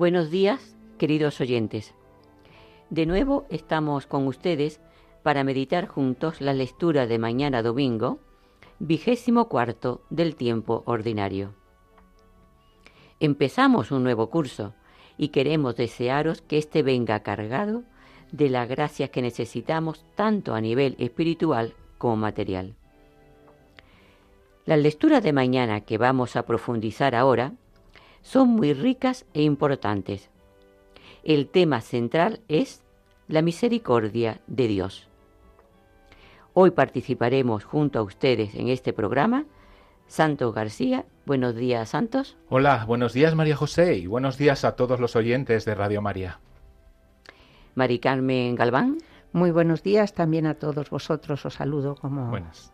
Buenos 0.00 0.30
días, 0.30 0.78
queridos 0.96 1.42
oyentes. 1.42 1.94
De 2.88 3.04
nuevo 3.04 3.44
estamos 3.50 4.06
con 4.06 4.26
ustedes 4.26 4.80
para 5.22 5.44
meditar 5.44 5.88
juntos 5.88 6.40
la 6.40 6.54
lectura 6.54 7.06
de 7.06 7.18
mañana 7.18 7.62
domingo, 7.62 8.18
vigésimo 8.78 9.50
cuarto 9.50 10.00
del 10.08 10.36
tiempo 10.36 10.84
ordinario. 10.86 11.54
Empezamos 13.20 13.90
un 13.90 14.02
nuevo 14.02 14.30
curso 14.30 14.72
y 15.18 15.28
queremos 15.28 15.76
desearos 15.76 16.40
que 16.40 16.56
éste 16.56 16.82
venga 16.82 17.20
cargado 17.20 17.82
de 18.32 18.48
las 18.48 18.70
gracias 18.70 19.10
que 19.10 19.20
necesitamos 19.20 20.06
tanto 20.14 20.54
a 20.54 20.62
nivel 20.62 20.96
espiritual 20.98 21.74
como 21.98 22.16
material. 22.16 22.74
Las 24.64 24.78
lecturas 24.78 25.22
de 25.22 25.34
mañana 25.34 25.82
que 25.82 25.98
vamos 25.98 26.36
a 26.36 26.46
profundizar 26.46 27.14
ahora 27.14 27.52
son 28.22 28.48
muy 28.48 28.72
ricas 28.72 29.26
e 29.34 29.42
importantes. 29.42 30.30
El 31.22 31.48
tema 31.48 31.80
central 31.80 32.40
es 32.48 32.82
la 33.28 33.42
misericordia 33.42 34.40
de 34.46 34.68
Dios. 34.68 35.08
Hoy 36.52 36.72
participaremos 36.72 37.64
junto 37.64 37.98
a 37.98 38.02
ustedes 38.02 38.54
en 38.54 38.68
este 38.68 38.92
programa. 38.92 39.44
Santos 40.08 40.52
García, 40.54 41.04
buenos 41.24 41.54
días 41.54 41.90
Santos. 41.90 42.36
Hola, 42.48 42.84
buenos 42.86 43.12
días 43.12 43.36
María 43.36 43.54
José 43.54 43.96
y 43.96 44.06
buenos 44.08 44.36
días 44.36 44.64
a 44.64 44.74
todos 44.74 44.98
los 44.98 45.14
oyentes 45.14 45.64
de 45.64 45.74
Radio 45.76 46.02
María. 46.02 46.40
Mari 47.76 48.00
Carmen 48.00 48.56
Galván. 48.56 48.98
Muy 49.32 49.52
buenos 49.52 49.84
días 49.84 50.12
también 50.12 50.46
a 50.46 50.54
todos 50.54 50.90
vosotros. 50.90 51.46
Os 51.46 51.54
saludo 51.54 51.94
como 51.94 52.28
Buenas. 52.28 52.72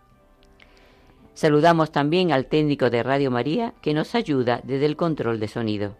Saludamos 1.36 1.92
también 1.92 2.32
al 2.32 2.46
técnico 2.46 2.88
de 2.88 3.02
Radio 3.02 3.30
María 3.30 3.74
que 3.82 3.92
nos 3.92 4.14
ayuda 4.14 4.62
desde 4.64 4.86
el 4.86 4.96
control 4.96 5.38
de 5.38 5.48
sonido. 5.48 5.94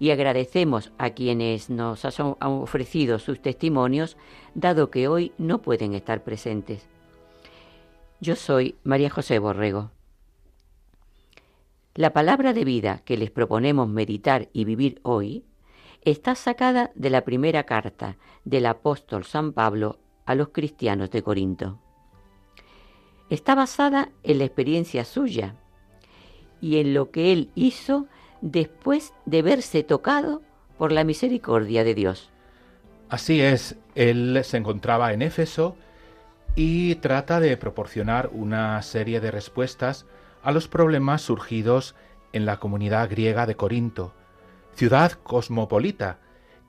Y 0.00 0.10
agradecemos 0.10 0.90
a 0.98 1.10
quienes 1.10 1.70
nos 1.70 2.04
han 2.04 2.34
ofrecido 2.40 3.20
sus 3.20 3.40
testimonios, 3.40 4.16
dado 4.56 4.90
que 4.90 5.06
hoy 5.06 5.30
no 5.38 5.62
pueden 5.62 5.94
estar 5.94 6.24
presentes. 6.24 6.88
Yo 8.20 8.34
soy 8.34 8.74
María 8.82 9.10
José 9.10 9.38
Borrego. 9.38 9.92
La 11.94 12.12
palabra 12.12 12.52
de 12.52 12.64
vida 12.64 13.02
que 13.04 13.16
les 13.16 13.30
proponemos 13.30 13.88
meditar 13.88 14.48
y 14.52 14.64
vivir 14.64 14.98
hoy 15.04 15.44
está 16.02 16.34
sacada 16.34 16.90
de 16.96 17.10
la 17.10 17.22
primera 17.22 17.62
carta 17.62 18.16
del 18.44 18.66
apóstol 18.66 19.22
San 19.24 19.52
Pablo 19.52 20.00
a 20.24 20.34
los 20.34 20.48
cristianos 20.48 21.12
de 21.12 21.22
Corinto 21.22 21.78
está 23.30 23.54
basada 23.54 24.10
en 24.22 24.38
la 24.38 24.44
experiencia 24.44 25.04
suya 25.04 25.54
y 26.60 26.78
en 26.78 26.94
lo 26.94 27.10
que 27.10 27.32
él 27.32 27.50
hizo 27.54 28.06
después 28.40 29.12
de 29.24 29.42
verse 29.42 29.82
tocado 29.82 30.42
por 30.78 30.92
la 30.92 31.04
misericordia 31.04 31.84
de 31.84 31.94
Dios. 31.94 32.30
Así 33.08 33.40
es, 33.40 33.76
él 33.94 34.40
se 34.44 34.56
encontraba 34.56 35.12
en 35.12 35.22
Éfeso 35.22 35.76
y 36.54 36.96
trata 36.96 37.40
de 37.40 37.56
proporcionar 37.56 38.30
una 38.32 38.80
serie 38.82 39.20
de 39.20 39.30
respuestas 39.30 40.06
a 40.42 40.52
los 40.52 40.68
problemas 40.68 41.22
surgidos 41.22 41.94
en 42.32 42.46
la 42.46 42.58
comunidad 42.58 43.08
griega 43.10 43.46
de 43.46 43.56
Corinto, 43.56 44.12
ciudad 44.74 45.12
cosmopolita 45.12 46.18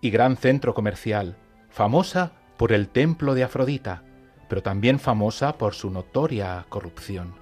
y 0.02 0.10
gran 0.12 0.38
centro 0.38 0.74
comercial, 0.74 1.38
famosa 1.70 2.34
por 2.58 2.72
el 2.72 2.90
templo 2.90 3.34
de 3.34 3.44
Afrodita, 3.44 4.04
pero 4.48 4.64
también 4.64 5.00
famosa 5.00 5.58
por 5.58 5.74
su 5.74 5.90
notoria 5.90 6.66
corrupción. 6.70 7.34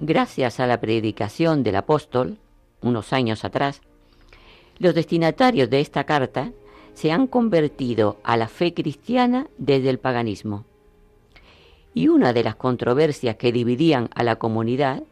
Gracias 0.00 0.60
a 0.60 0.66
la 0.66 0.80
predicación 0.80 1.62
del 1.62 1.76
apóstol, 1.76 2.38
unos 2.82 3.12
años 3.12 3.44
atrás, 3.44 3.80
los 4.78 4.94
destinatarios 4.94 5.70
de 5.70 5.80
esta 5.80 6.04
carta 6.04 6.52
se 6.92 7.12
han 7.12 7.26
convertido 7.26 8.18
a 8.22 8.36
la 8.36 8.48
fe 8.48 8.74
cristiana 8.74 9.48
desde 9.58 9.90
el 9.90 9.98
paganismo. 9.98 10.64
Y 11.94 12.08
una 12.08 12.32
de 12.32 12.44
las 12.44 12.56
controversias 12.56 13.36
que 13.36 13.52
dividían 13.52 14.10
a 14.14 14.22
la 14.22 14.36
comunidad 14.36 15.02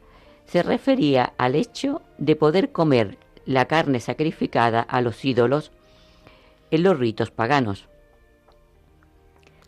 se 0.46 0.62
refería 0.62 1.32
al 1.38 1.54
hecho 1.54 2.02
de 2.18 2.36
poder 2.36 2.72
comer 2.72 3.16
la 3.46 3.66
carne 3.66 4.00
sacrificada 4.00 4.80
a 4.80 5.00
los 5.00 5.24
ídolos 5.24 5.72
en 6.70 6.82
los 6.82 6.98
ritos 6.98 7.30
paganos. 7.30 7.88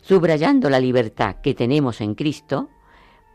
Subrayando 0.07 0.69
la 0.69 0.79
libertad 0.79 1.35
que 1.43 1.53
tenemos 1.53 1.99
en 1.99 2.15
Cristo, 2.15 2.69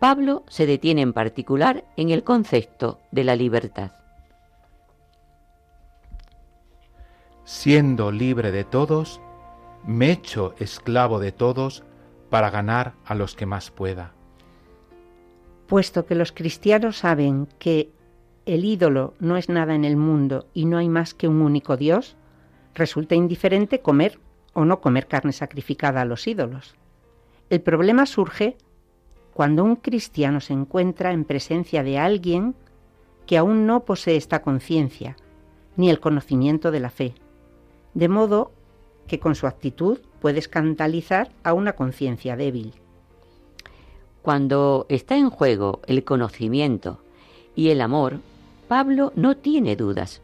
Pablo 0.01 0.43
se 0.49 0.65
detiene 0.65 1.03
en 1.03 1.13
particular 1.13 1.85
en 1.99 2.09
el 2.09 2.25
concepto 2.25 2.99
de 3.11 3.25
la 3.25 3.37
libertad. 3.37 3.93
Siendo 7.45 8.11
libre 8.11 8.53
de 8.53 8.65
todos, 8.65 9.21
me 9.85 10.13
echo 10.13 10.55
esclavo 10.59 11.19
de 11.19 11.31
todos 11.31 11.85
para 12.31 12.49
ganar 12.49 12.95
a 13.05 13.15
los 13.15 13.37
que 13.37 13.45
más 13.45 13.71
pueda. 13.71 14.15
Puesto 15.67 16.07
que 16.07 16.15
los 16.15 16.33
cristianos 16.33 16.97
saben 16.97 17.49
que 17.59 17.93
el 18.47 18.65
ídolo 18.65 19.13
no 19.21 19.37
es 19.37 19.51
nada 19.51 19.75
en 19.75 19.85
el 19.85 19.99
mundo 19.99 20.47
y 20.55 20.65
no 20.65 20.79
hay 20.79 20.89
más 20.89 21.13
que 21.13 21.29
un 21.29 21.43
único 21.43 21.77
Dios, 21.77 22.17
resulta 22.75 23.15
indiferente 23.15 23.81
comer 23.81 24.19
o 24.55 24.65
no 24.65 24.81
comer 24.81 25.07
carne 25.07 25.33
sacrificada 25.33 26.01
a 26.01 26.05
los 26.05 26.27
ídolos. 26.27 26.75
El 27.51 27.61
problema 27.61 28.07
surge 28.07 28.57
cuando 29.35 29.65
un 29.65 29.77
cristiano 29.77 30.41
se 30.41 30.53
encuentra 30.53 31.13
en 31.13 31.25
presencia 31.25 31.83
de 31.83 31.99
alguien 31.99 32.55
que 33.27 33.39
aún 33.39 33.67
no 33.67 33.85
posee 33.85 34.17
esta 34.17 34.43
conciencia 34.43 35.17
ni 35.77 35.91
el 35.91 36.01
conocimiento 36.01 36.71
de 36.71 36.81
la 36.81 36.91
fe, 36.91 37.15
de 37.95 38.09
modo 38.09 38.53
que 39.07 39.19
con 39.19 39.35
su 39.35 39.47
actitud 39.47 39.99
puede 40.21 40.39
escandalizar 40.39 41.31
a 41.43 41.53
una 41.55 41.73
conciencia 41.75 42.37
débil. 42.37 42.75
Cuando 44.23 44.87
está 44.89 45.17
en 45.17 45.31
juego 45.31 45.81
el 45.87 46.05
conocimiento 46.05 47.01
y 47.57 47.71
el 47.71 47.81
amor, 47.81 48.21
Pablo 48.69 49.13
no 49.17 49.37
tiene 49.37 49.77
dudas 49.77 50.22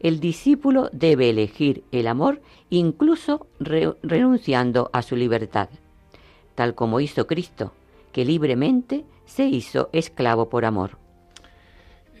el 0.00 0.20
discípulo 0.20 0.90
debe 0.92 1.30
elegir 1.30 1.84
el 1.92 2.06
amor 2.06 2.42
incluso 2.70 3.46
renunciando 3.58 4.90
a 4.92 5.02
su 5.02 5.16
libertad, 5.16 5.68
tal 6.54 6.74
como 6.74 7.00
hizo 7.00 7.26
Cristo, 7.26 7.72
que 8.12 8.24
libremente 8.24 9.04
se 9.24 9.44
hizo 9.44 9.88
esclavo 9.92 10.48
por 10.48 10.64
amor. 10.64 10.98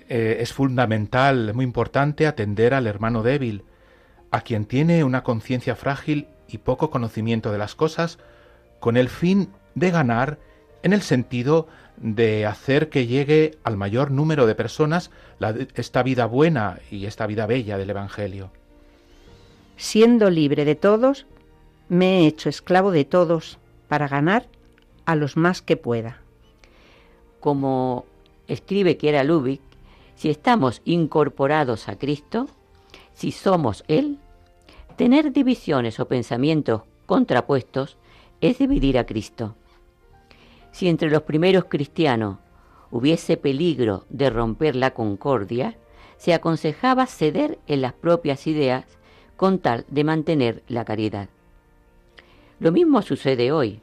Eh, 0.08 0.38
es 0.40 0.52
fundamental, 0.52 1.54
muy 1.54 1.64
importante, 1.64 2.26
atender 2.26 2.74
al 2.74 2.86
hermano 2.86 3.22
débil, 3.22 3.64
a 4.30 4.40
quien 4.40 4.64
tiene 4.64 5.04
una 5.04 5.22
conciencia 5.22 5.76
frágil 5.76 6.28
y 6.48 6.58
poco 6.58 6.90
conocimiento 6.90 7.52
de 7.52 7.58
las 7.58 7.74
cosas, 7.74 8.18
con 8.80 8.96
el 8.96 9.08
fin 9.08 9.50
de 9.74 9.90
ganar 9.90 10.38
en 10.82 10.92
el 10.92 11.02
sentido 11.02 11.68
de 11.96 12.46
hacer 12.46 12.88
que 12.88 13.06
llegue 13.06 13.58
al 13.62 13.76
mayor 13.76 14.10
número 14.10 14.46
de 14.46 14.54
personas 14.54 15.10
esta 15.74 16.02
vida 16.02 16.26
buena 16.26 16.80
y 16.90 17.06
esta 17.06 17.26
vida 17.26 17.46
bella 17.46 17.78
del 17.78 17.90
Evangelio. 17.90 18.50
Siendo 19.76 20.30
libre 20.30 20.64
de 20.64 20.74
todos, 20.74 21.26
me 21.88 22.20
he 22.20 22.26
hecho 22.26 22.48
esclavo 22.48 22.90
de 22.90 23.04
todos 23.04 23.58
para 23.88 24.08
ganar 24.08 24.46
a 25.04 25.14
los 25.14 25.36
más 25.36 25.62
que 25.62 25.76
pueda. 25.76 26.20
Como 27.40 28.06
escribe 28.48 28.96
Kiera 28.96 29.24
Lubick, 29.24 29.60
si 30.16 30.30
estamos 30.30 30.80
incorporados 30.84 31.88
a 31.88 31.98
Cristo, 31.98 32.48
si 33.14 33.32
somos 33.32 33.84
Él, 33.88 34.18
tener 34.96 35.32
divisiones 35.32 36.00
o 36.00 36.08
pensamientos 36.08 36.82
contrapuestos 37.06 37.96
es 38.40 38.58
dividir 38.58 38.98
a 38.98 39.06
Cristo. 39.06 39.56
Si 40.74 40.88
entre 40.88 41.08
los 41.08 41.22
primeros 41.22 41.66
cristianos 41.66 42.38
hubiese 42.90 43.36
peligro 43.36 44.06
de 44.08 44.28
romper 44.28 44.74
la 44.74 44.90
concordia, 44.90 45.76
se 46.16 46.34
aconsejaba 46.34 47.06
ceder 47.06 47.60
en 47.68 47.80
las 47.80 47.92
propias 47.92 48.48
ideas 48.48 48.84
con 49.36 49.60
tal 49.60 49.84
de 49.86 50.02
mantener 50.02 50.64
la 50.66 50.84
caridad. 50.84 51.28
Lo 52.58 52.72
mismo 52.72 53.02
sucede 53.02 53.52
hoy. 53.52 53.80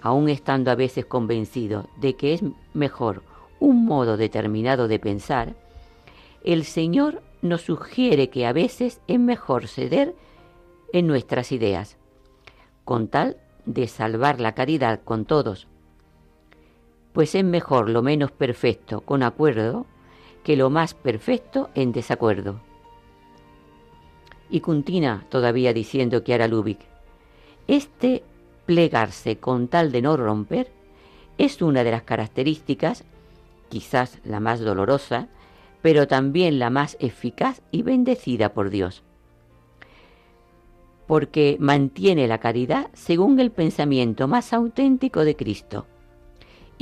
aun 0.00 0.28
estando 0.28 0.72
a 0.72 0.74
veces 0.74 1.06
convencido 1.06 1.88
de 2.00 2.16
que 2.16 2.34
es 2.34 2.42
mejor 2.74 3.22
un 3.60 3.84
modo 3.84 4.16
determinado 4.16 4.88
de 4.88 4.98
pensar, 4.98 5.54
el 6.42 6.64
Señor 6.64 7.22
nos 7.40 7.62
sugiere 7.62 8.30
que 8.30 8.46
a 8.46 8.52
veces 8.52 9.00
es 9.06 9.20
mejor 9.20 9.68
ceder 9.68 10.16
en 10.92 11.06
nuestras 11.06 11.52
ideas, 11.52 11.98
con 12.84 13.06
tal 13.06 13.36
de 13.64 13.86
salvar 13.86 14.40
la 14.40 14.56
caridad 14.56 15.02
con 15.04 15.24
todos, 15.24 15.68
pues 17.12 17.34
es 17.34 17.44
mejor 17.44 17.90
lo 17.90 18.02
menos 18.02 18.30
perfecto 18.30 19.00
con 19.02 19.22
acuerdo 19.22 19.86
que 20.44 20.56
lo 20.56 20.70
más 20.70 20.94
perfecto 20.94 21.70
en 21.74 21.92
desacuerdo. 21.92 22.60
Y 24.50 24.60
continúa 24.60 25.24
todavía 25.28 25.72
diciendo 25.72 26.24
que 26.24 26.34
hará 26.34 26.48
Lubick, 26.48 26.80
este 27.68 28.22
plegarse 28.66 29.36
con 29.38 29.68
tal 29.68 29.92
de 29.92 30.02
no 30.02 30.16
romper 30.16 30.70
es 31.38 31.62
una 31.62 31.84
de 31.84 31.90
las 31.90 32.02
características, 32.02 33.04
quizás 33.68 34.18
la 34.24 34.40
más 34.40 34.60
dolorosa, 34.60 35.28
pero 35.80 36.06
también 36.06 36.58
la 36.58 36.70
más 36.70 36.96
eficaz 37.00 37.62
y 37.70 37.82
bendecida 37.82 38.52
por 38.52 38.70
Dios, 38.70 39.02
porque 41.06 41.56
mantiene 41.58 42.28
la 42.28 42.38
caridad 42.38 42.88
según 42.92 43.40
el 43.40 43.50
pensamiento 43.50 44.28
más 44.28 44.52
auténtico 44.52 45.24
de 45.24 45.34
Cristo, 45.34 45.86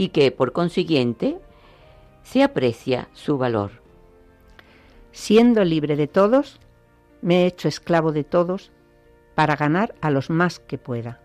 y 0.01 0.09
que, 0.09 0.31
por 0.33 0.53
consiguiente, 0.53 1.37
se 2.23 2.43
aprecia 2.43 3.11
su 3.13 3.37
valor. 3.37 3.83
Siendo 5.13 5.63
libre 5.63 5.95
de 5.95 6.07
todos, 6.07 6.59
me 7.21 7.43
he 7.43 7.47
hecho 7.47 7.69
esclavo 7.69 8.11
de 8.11 8.25
todos 8.25 8.73
para 9.35 9.57
ganar 9.57 9.95
a 10.01 10.09
los 10.09 10.31
más 10.31 10.59
que 10.59 10.79
pueda. 10.79 11.21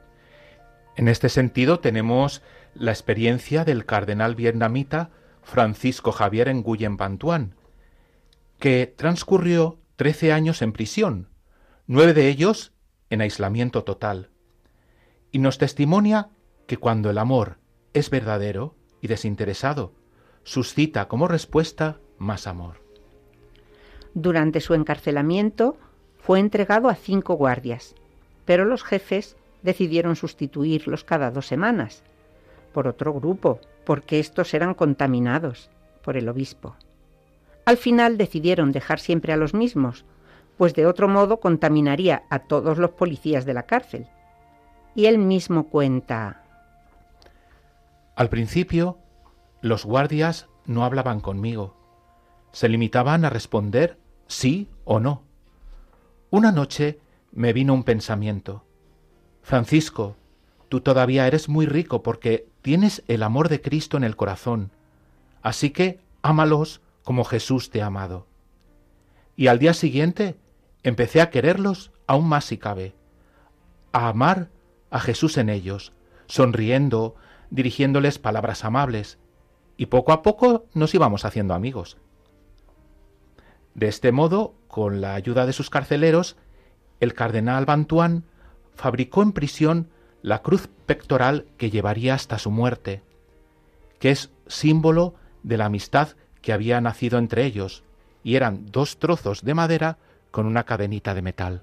En 0.98 1.08
este 1.08 1.30
sentido 1.30 1.80
tenemos 1.80 2.42
la 2.74 2.92
experiencia 2.92 3.64
del 3.64 3.86
cardenal 3.86 4.36
vietnamita 4.36 5.10
Francisco 5.42 6.12
Javier 6.12 6.54
Nguyen 6.54 6.98
Van 6.98 7.18
que 8.60 8.94
transcurrió 8.94 9.80
trece 9.96 10.34
años 10.34 10.62
en 10.62 10.74
prisión, 10.74 11.30
nueve 11.88 12.14
de 12.14 12.28
ellos 12.28 12.74
en 13.10 13.22
aislamiento 13.22 13.86
total, 13.86 14.32
y 15.32 15.40
nos 15.40 15.60
testimonia 15.60 16.28
que 16.68 16.76
cuando 16.76 17.10
el 17.10 17.20
amor 17.20 17.64
es 17.96 18.10
verdadero 18.10 18.76
y 19.02 19.08
desinteresado, 19.08 19.94
suscita 20.44 21.08
como 21.08 21.28
respuesta 21.28 21.98
más 22.20 22.46
amor. 22.46 22.76
Durante 24.14 24.60
su 24.60 24.74
encarcelamiento 24.74 25.78
fue 26.20 26.40
entregado 26.40 26.90
a 26.90 26.96
cinco 26.96 27.36
guardias, 27.36 27.96
pero 28.46 28.66
los 28.66 28.84
jefes 28.84 29.38
decidieron 29.64 30.16
sustituirlos 30.16 31.04
cada 31.04 31.32
dos 31.32 31.48
semanas 31.48 32.04
por 32.74 32.88
otro 32.88 33.14
grupo, 33.14 33.62
porque 33.86 34.20
estos 34.20 34.54
eran 34.54 34.74
contaminados 34.74 35.70
por 36.04 36.18
el 36.18 36.28
obispo. 36.28 36.76
Al 37.64 37.78
final 37.78 38.18
decidieron 38.18 38.74
dejar 38.74 39.00
siempre 39.00 39.32
a 39.32 39.38
los 39.38 39.54
mismos, 39.54 40.04
pues 40.58 40.74
de 40.74 40.86
otro 40.86 41.08
modo 41.08 41.40
contaminaría 41.40 42.24
a 42.30 42.40
todos 42.40 42.78
los 42.78 42.92
policías 42.92 43.46
de 43.46 43.54
la 43.54 43.64
cárcel. 43.64 44.08
Y 44.94 45.06
él 45.06 45.18
mismo 45.18 45.70
cuenta. 45.70 46.45
Al 48.16 48.30
principio 48.30 49.00
los 49.62 49.86
guardias 49.86 50.48
no 50.66 50.86
hablaban 50.86 51.20
conmigo. 51.20 51.76
Se 52.52 52.70
limitaban 52.70 53.26
a 53.26 53.30
responder 53.30 54.00
sí 54.28 54.70
o 54.86 55.00
no. 55.00 55.24
Una 56.30 56.52
noche 56.52 57.00
me 57.32 57.52
vino 57.52 57.74
un 57.74 57.84
pensamiento. 57.84 58.64
Francisco, 59.42 60.16
tú 60.70 60.82
todavía 60.82 61.28
eres 61.28 61.50
muy 61.50 61.66
rico 61.66 62.04
porque 62.04 62.48
tienes 62.62 63.04
el 63.08 63.22
amor 63.22 63.50
de 63.50 63.62
Cristo 63.62 63.98
en 63.98 64.04
el 64.04 64.16
corazón. 64.16 64.72
Así 65.42 65.72
que 65.72 66.00
ámalos 66.22 66.82
como 67.04 67.26
Jesús 67.26 67.70
te 67.70 67.82
ha 67.82 67.88
amado. 67.88 68.28
Y 69.36 69.48
al 69.48 69.60
día 69.60 69.74
siguiente 69.74 70.38
empecé 70.84 71.22
a 71.22 71.30
quererlos 71.30 71.92
aún 72.08 72.28
más 72.28 72.46
si 72.46 72.58
cabe, 72.58 72.96
a 73.92 74.08
amar 74.08 74.50
a 74.90 75.00
Jesús 75.00 75.38
en 75.38 75.50
ellos, 75.50 75.92
sonriendo, 76.28 77.16
dirigiéndoles 77.50 78.20
palabras 78.20 78.66
amables, 78.66 79.18
y 79.78 79.88
poco 79.88 80.12
a 80.12 80.22
poco 80.22 80.66
nos 80.74 80.94
íbamos 80.94 81.26
haciendo 81.26 81.54
amigos. 81.54 81.98
De 83.74 83.88
este 83.88 84.12
modo, 84.12 84.56
con 84.68 85.02
la 85.02 85.16
ayuda 85.16 85.46
de 85.46 85.54
sus 85.54 85.70
carceleros, 85.70 86.38
el 87.00 87.14
cardenal 87.14 87.66
Bantuán 87.66 88.24
fabricó 88.74 89.22
en 89.22 89.34
prisión 89.34 89.90
la 90.22 90.42
cruz 90.42 90.70
pectoral 90.86 91.46
que 91.58 91.70
llevaría 91.70 92.14
hasta 92.14 92.40
su 92.40 92.52
muerte, 92.52 93.04
que 94.00 94.12
es 94.12 94.32
símbolo 94.48 95.16
de 95.44 95.58
la 95.58 95.66
amistad 95.66 96.10
que 96.42 96.54
había 96.54 96.80
nacido 96.82 97.18
entre 97.18 97.46
ellos, 97.46 97.84
y 98.24 98.36
eran 98.36 98.66
dos 98.72 98.98
trozos 98.98 99.44
de 99.44 99.54
madera 99.54 99.98
con 100.32 100.46
una 100.46 100.64
cadenita 100.64 101.14
de 101.14 101.22
metal. 101.22 101.62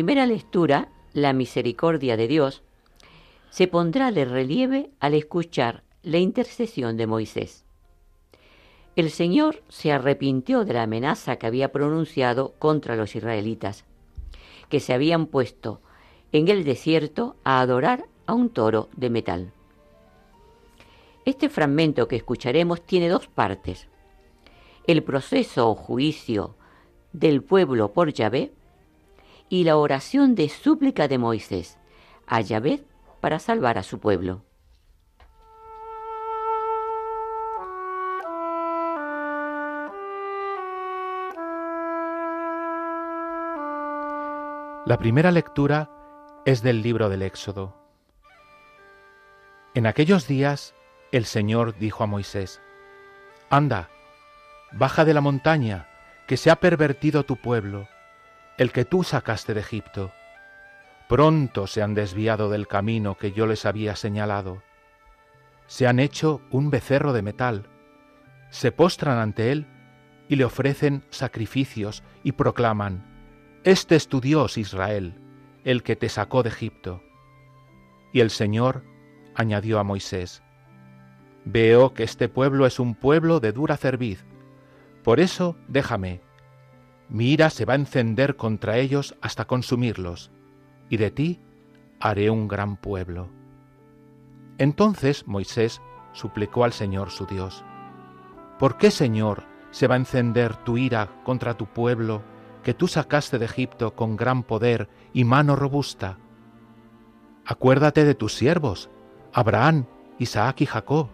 Primera 0.00 0.24
lectura, 0.24 0.88
la 1.12 1.34
misericordia 1.34 2.16
de 2.16 2.26
Dios 2.26 2.62
se 3.50 3.68
pondrá 3.68 4.12
de 4.12 4.24
relieve 4.24 4.88
al 4.98 5.12
escuchar 5.12 5.84
la 6.02 6.16
intercesión 6.16 6.96
de 6.96 7.06
Moisés. 7.06 7.66
El 8.96 9.10
Señor 9.10 9.62
se 9.68 9.92
arrepintió 9.92 10.64
de 10.64 10.72
la 10.72 10.84
amenaza 10.84 11.36
que 11.36 11.46
había 11.46 11.70
pronunciado 11.70 12.54
contra 12.58 12.96
los 12.96 13.14
israelitas, 13.14 13.84
que 14.70 14.80
se 14.80 14.94
habían 14.94 15.26
puesto 15.26 15.82
en 16.32 16.48
el 16.48 16.64
desierto 16.64 17.36
a 17.44 17.60
adorar 17.60 18.06
a 18.24 18.32
un 18.32 18.48
toro 18.48 18.88
de 18.96 19.10
metal. 19.10 19.52
Este 21.26 21.50
fragmento 21.50 22.08
que 22.08 22.16
escucharemos 22.16 22.80
tiene 22.80 23.10
dos 23.10 23.28
partes. 23.28 23.86
El 24.86 25.02
proceso 25.02 25.68
o 25.68 25.74
juicio 25.74 26.56
del 27.12 27.42
pueblo 27.42 27.92
por 27.92 28.14
Yahvé 28.14 28.54
y 29.50 29.64
la 29.64 29.76
oración 29.76 30.34
de 30.36 30.48
súplica 30.48 31.08
de 31.08 31.18
Moisés 31.18 31.76
a 32.26 32.40
Yahvé 32.40 32.84
para 33.20 33.40
salvar 33.40 33.76
a 33.76 33.82
su 33.82 33.98
pueblo. 33.98 34.44
La 44.86 44.96
primera 44.98 45.30
lectura 45.30 45.90
es 46.46 46.62
del 46.62 46.82
libro 46.82 47.08
del 47.08 47.22
Éxodo. 47.22 47.76
En 49.74 49.86
aquellos 49.86 50.26
días 50.26 50.74
el 51.12 51.24
Señor 51.26 51.76
dijo 51.76 52.04
a 52.04 52.06
Moisés, 52.06 52.60
Anda, 53.50 53.88
baja 54.72 55.04
de 55.04 55.12
la 55.12 55.20
montaña, 55.20 55.88
que 56.28 56.36
se 56.36 56.50
ha 56.50 56.56
pervertido 56.56 57.24
tu 57.24 57.36
pueblo, 57.36 57.88
el 58.60 58.72
que 58.72 58.84
tú 58.84 59.04
sacaste 59.04 59.54
de 59.54 59.60
Egipto. 59.60 60.12
Pronto 61.08 61.66
se 61.66 61.80
han 61.80 61.94
desviado 61.94 62.50
del 62.50 62.68
camino 62.68 63.16
que 63.16 63.32
yo 63.32 63.46
les 63.46 63.64
había 63.64 63.96
señalado. 63.96 64.62
Se 65.66 65.86
han 65.86 65.98
hecho 65.98 66.42
un 66.50 66.68
becerro 66.68 67.14
de 67.14 67.22
metal, 67.22 67.70
se 68.50 68.70
postran 68.70 69.16
ante 69.16 69.50
él 69.50 69.66
y 70.28 70.36
le 70.36 70.44
ofrecen 70.44 71.06
sacrificios 71.08 72.02
y 72.22 72.32
proclaman, 72.32 73.58
Este 73.64 73.96
es 73.96 74.08
tu 74.08 74.20
Dios, 74.20 74.58
Israel, 74.58 75.14
el 75.64 75.82
que 75.82 75.96
te 75.96 76.10
sacó 76.10 76.42
de 76.42 76.50
Egipto. 76.50 77.02
Y 78.12 78.20
el 78.20 78.28
Señor 78.28 78.84
añadió 79.34 79.78
a 79.78 79.84
Moisés, 79.84 80.42
Veo 81.46 81.94
que 81.94 82.02
este 82.02 82.28
pueblo 82.28 82.66
es 82.66 82.78
un 82.78 82.94
pueblo 82.94 83.40
de 83.40 83.52
dura 83.52 83.78
cerviz, 83.78 84.26
por 85.02 85.18
eso 85.18 85.56
déjame. 85.66 86.20
Mi 87.10 87.32
ira 87.32 87.50
se 87.50 87.64
va 87.64 87.72
a 87.72 87.76
encender 87.76 88.36
contra 88.36 88.78
ellos 88.78 89.16
hasta 89.20 89.44
consumirlos 89.44 90.30
y 90.88 90.96
de 90.96 91.10
ti 91.10 91.40
haré 91.98 92.30
un 92.30 92.46
gran 92.46 92.76
pueblo. 92.76 93.28
Entonces 94.58 95.26
Moisés 95.26 95.82
suplicó 96.12 96.64
al 96.64 96.72
Señor 96.72 97.10
su 97.10 97.26
Dios, 97.26 97.64
¿por 98.58 98.78
qué, 98.78 98.90
Señor, 98.90 99.44
se 99.72 99.88
va 99.88 99.94
a 99.94 99.98
encender 99.98 100.56
tu 100.56 100.78
ira 100.78 101.08
contra 101.24 101.56
tu 101.56 101.66
pueblo 101.66 102.22
que 102.62 102.74
tú 102.74 102.86
sacaste 102.86 103.38
de 103.38 103.46
Egipto 103.46 103.94
con 103.96 104.16
gran 104.16 104.44
poder 104.44 104.88
y 105.12 105.24
mano 105.24 105.56
robusta? 105.56 106.18
Acuérdate 107.44 108.04
de 108.04 108.14
tus 108.14 108.34
siervos, 108.34 108.88
Abraham, 109.32 109.86
Isaac 110.18 110.60
y 110.60 110.66
Jacob, 110.66 111.08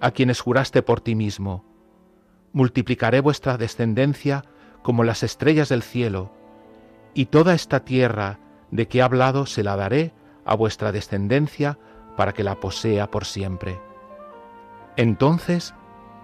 a 0.00 0.10
quienes 0.10 0.40
juraste 0.40 0.82
por 0.82 1.00
ti 1.00 1.14
mismo. 1.14 1.64
Multiplicaré 2.52 3.20
vuestra 3.20 3.56
descendencia 3.56 4.44
como 4.82 5.04
las 5.04 5.22
estrellas 5.22 5.68
del 5.68 5.82
cielo, 5.82 6.30
y 7.14 7.26
toda 7.26 7.54
esta 7.54 7.80
tierra 7.80 8.38
de 8.70 8.88
que 8.88 8.98
he 8.98 9.02
hablado 9.02 9.46
se 9.46 9.62
la 9.62 9.76
daré 9.76 10.12
a 10.44 10.54
vuestra 10.54 10.92
descendencia 10.92 11.78
para 12.16 12.32
que 12.32 12.44
la 12.44 12.56
posea 12.56 13.10
por 13.10 13.24
siempre. 13.24 13.80
Entonces 14.96 15.74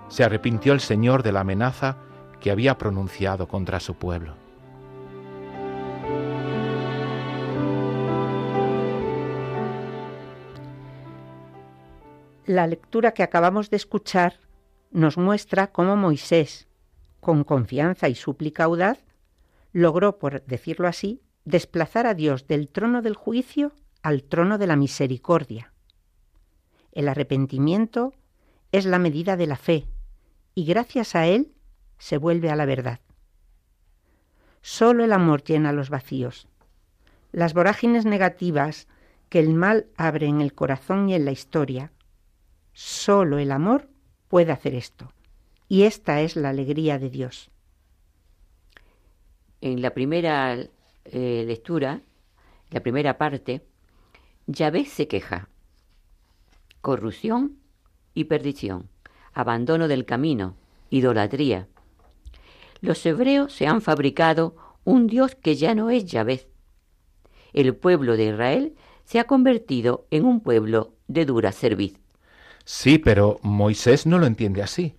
se 0.08 0.24
arrepintió 0.24 0.72
el 0.72 0.80
Señor 0.80 1.22
de 1.22 1.32
la 1.32 1.40
amenaza 1.40 1.96
que 2.40 2.50
había 2.50 2.78
pronunciado 2.78 3.48
contra 3.48 3.80
su 3.80 3.94
pueblo. 3.94 4.34
La 12.46 12.66
lectura 12.66 13.12
que 13.12 13.22
acabamos 13.22 13.68
de 13.68 13.76
escuchar 13.76 14.40
nos 14.90 15.18
muestra 15.18 15.66
cómo 15.66 15.96
Moisés, 15.96 16.67
con 17.28 17.44
confianza 17.44 18.08
y 18.08 18.14
súplica 18.14 18.64
audaz, 18.64 19.04
logró, 19.74 20.18
por 20.18 20.46
decirlo 20.46 20.88
así, 20.88 21.20
desplazar 21.44 22.06
a 22.06 22.14
Dios 22.14 22.46
del 22.46 22.70
trono 22.70 23.02
del 23.02 23.16
juicio 23.16 23.72
al 24.02 24.22
trono 24.22 24.56
de 24.56 24.66
la 24.66 24.76
misericordia. 24.76 25.74
El 26.90 27.06
arrepentimiento 27.06 28.14
es 28.72 28.86
la 28.86 28.98
medida 28.98 29.36
de 29.36 29.46
la 29.46 29.56
fe 29.56 29.86
y 30.54 30.64
gracias 30.64 31.14
a 31.14 31.26
él 31.26 31.52
se 31.98 32.16
vuelve 32.16 32.48
a 32.48 32.56
la 32.56 32.64
verdad. 32.64 33.00
Solo 34.62 35.04
el 35.04 35.12
amor 35.12 35.44
llena 35.44 35.74
los 35.74 35.90
vacíos. 35.90 36.48
Las 37.30 37.52
vorágines 37.52 38.06
negativas 38.06 38.88
que 39.28 39.38
el 39.38 39.52
mal 39.52 39.88
abre 39.98 40.28
en 40.28 40.40
el 40.40 40.54
corazón 40.54 41.10
y 41.10 41.14
en 41.14 41.26
la 41.26 41.32
historia, 41.32 41.92
solo 42.72 43.36
el 43.38 43.52
amor 43.52 43.90
puede 44.28 44.50
hacer 44.50 44.74
esto. 44.74 45.12
Y 45.68 45.82
esta 45.82 46.22
es 46.22 46.34
la 46.34 46.48
alegría 46.48 46.98
de 46.98 47.10
Dios. 47.10 47.50
En 49.60 49.82
la 49.82 49.90
primera 49.90 50.56
eh, 51.04 51.44
lectura, 51.46 52.00
la 52.70 52.80
primera 52.80 53.18
parte, 53.18 53.62
Yahvé 54.46 54.86
se 54.86 55.08
queja. 55.08 55.48
Corrupción 56.80 57.58
y 58.14 58.24
perdición, 58.24 58.88
abandono 59.34 59.88
del 59.88 60.04
camino, 60.04 60.56
idolatría. 60.90 61.68
Los 62.80 63.04
hebreos 63.04 63.52
se 63.52 63.66
han 63.66 63.82
fabricado 63.82 64.56
un 64.84 65.06
Dios 65.06 65.34
que 65.34 65.56
ya 65.56 65.74
no 65.74 65.90
es 65.90 66.06
Yahvé. 66.06 66.48
El 67.52 67.74
pueblo 67.74 68.16
de 68.16 68.26
Israel 68.26 68.74
se 69.04 69.18
ha 69.18 69.24
convertido 69.24 70.06
en 70.10 70.24
un 70.24 70.40
pueblo 70.40 70.94
de 71.08 71.24
dura 71.24 71.52
cerviz. 71.52 71.98
Sí, 72.64 72.98
pero 72.98 73.38
Moisés 73.42 74.06
no 74.06 74.18
lo 74.18 74.26
entiende 74.26 74.62
así. 74.62 74.94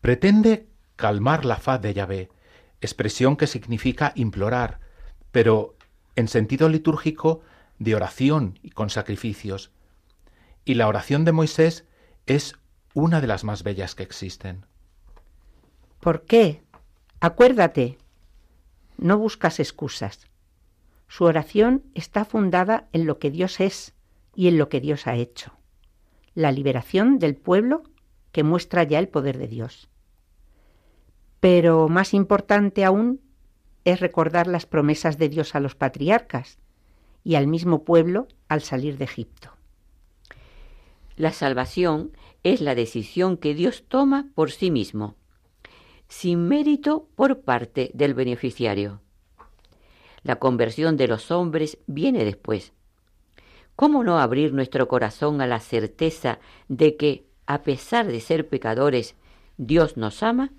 Pretende 0.00 0.68
calmar 0.96 1.44
la 1.44 1.56
faz 1.56 1.80
de 1.80 1.94
Yahvé, 1.94 2.30
expresión 2.80 3.36
que 3.36 3.46
significa 3.46 4.12
implorar, 4.14 4.80
pero 5.32 5.76
en 6.16 6.28
sentido 6.28 6.68
litúrgico 6.68 7.42
de 7.78 7.94
oración 7.94 8.58
y 8.62 8.70
con 8.70 8.90
sacrificios. 8.90 9.70
Y 10.64 10.74
la 10.74 10.88
oración 10.88 11.24
de 11.24 11.32
Moisés 11.32 11.86
es 12.26 12.56
una 12.94 13.20
de 13.20 13.26
las 13.26 13.44
más 13.44 13.62
bellas 13.62 13.94
que 13.94 14.02
existen. 14.02 14.66
¿Por 16.00 16.24
qué? 16.24 16.62
Acuérdate. 17.20 17.98
No 18.96 19.18
buscas 19.18 19.60
excusas. 19.60 20.26
Su 21.06 21.24
oración 21.24 21.84
está 21.94 22.24
fundada 22.24 22.88
en 22.92 23.06
lo 23.06 23.18
que 23.18 23.30
Dios 23.30 23.60
es 23.60 23.94
y 24.34 24.48
en 24.48 24.58
lo 24.58 24.68
que 24.68 24.80
Dios 24.80 25.06
ha 25.06 25.14
hecho. 25.14 25.52
La 26.34 26.52
liberación 26.52 27.18
del 27.18 27.34
pueblo 27.36 27.82
que 28.32 28.42
muestra 28.42 28.82
ya 28.84 28.98
el 28.98 29.08
poder 29.08 29.38
de 29.38 29.48
Dios. 29.48 29.88
Pero 31.40 31.88
más 31.88 32.14
importante 32.14 32.84
aún 32.84 33.20
es 33.84 34.00
recordar 34.00 34.46
las 34.46 34.66
promesas 34.66 35.18
de 35.18 35.28
Dios 35.28 35.54
a 35.54 35.60
los 35.60 35.74
patriarcas 35.74 36.58
y 37.24 37.36
al 37.36 37.46
mismo 37.46 37.84
pueblo 37.84 38.28
al 38.48 38.60
salir 38.60 38.98
de 38.98 39.04
Egipto. 39.04 39.50
La 41.16 41.32
salvación 41.32 42.12
es 42.42 42.60
la 42.60 42.74
decisión 42.74 43.36
que 43.36 43.54
Dios 43.54 43.84
toma 43.88 44.28
por 44.34 44.50
sí 44.50 44.70
mismo, 44.70 45.16
sin 46.08 46.48
mérito 46.48 47.08
por 47.16 47.40
parte 47.40 47.90
del 47.94 48.14
beneficiario. 48.14 49.00
La 50.22 50.36
conversión 50.36 50.96
de 50.96 51.08
los 51.08 51.30
hombres 51.30 51.78
viene 51.86 52.24
después. 52.24 52.72
¿Cómo 53.76 54.02
no 54.02 54.18
abrir 54.18 54.52
nuestro 54.52 54.88
corazón 54.88 55.40
a 55.40 55.46
la 55.46 55.60
certeza 55.60 56.40
de 56.68 56.96
que, 56.96 57.27
a 57.48 57.62
pesar 57.62 58.06
de 58.06 58.20
ser 58.20 58.46
pecadores, 58.46 59.16
Dios 59.56 59.96
nos 59.96 60.22
ama? 60.22 60.52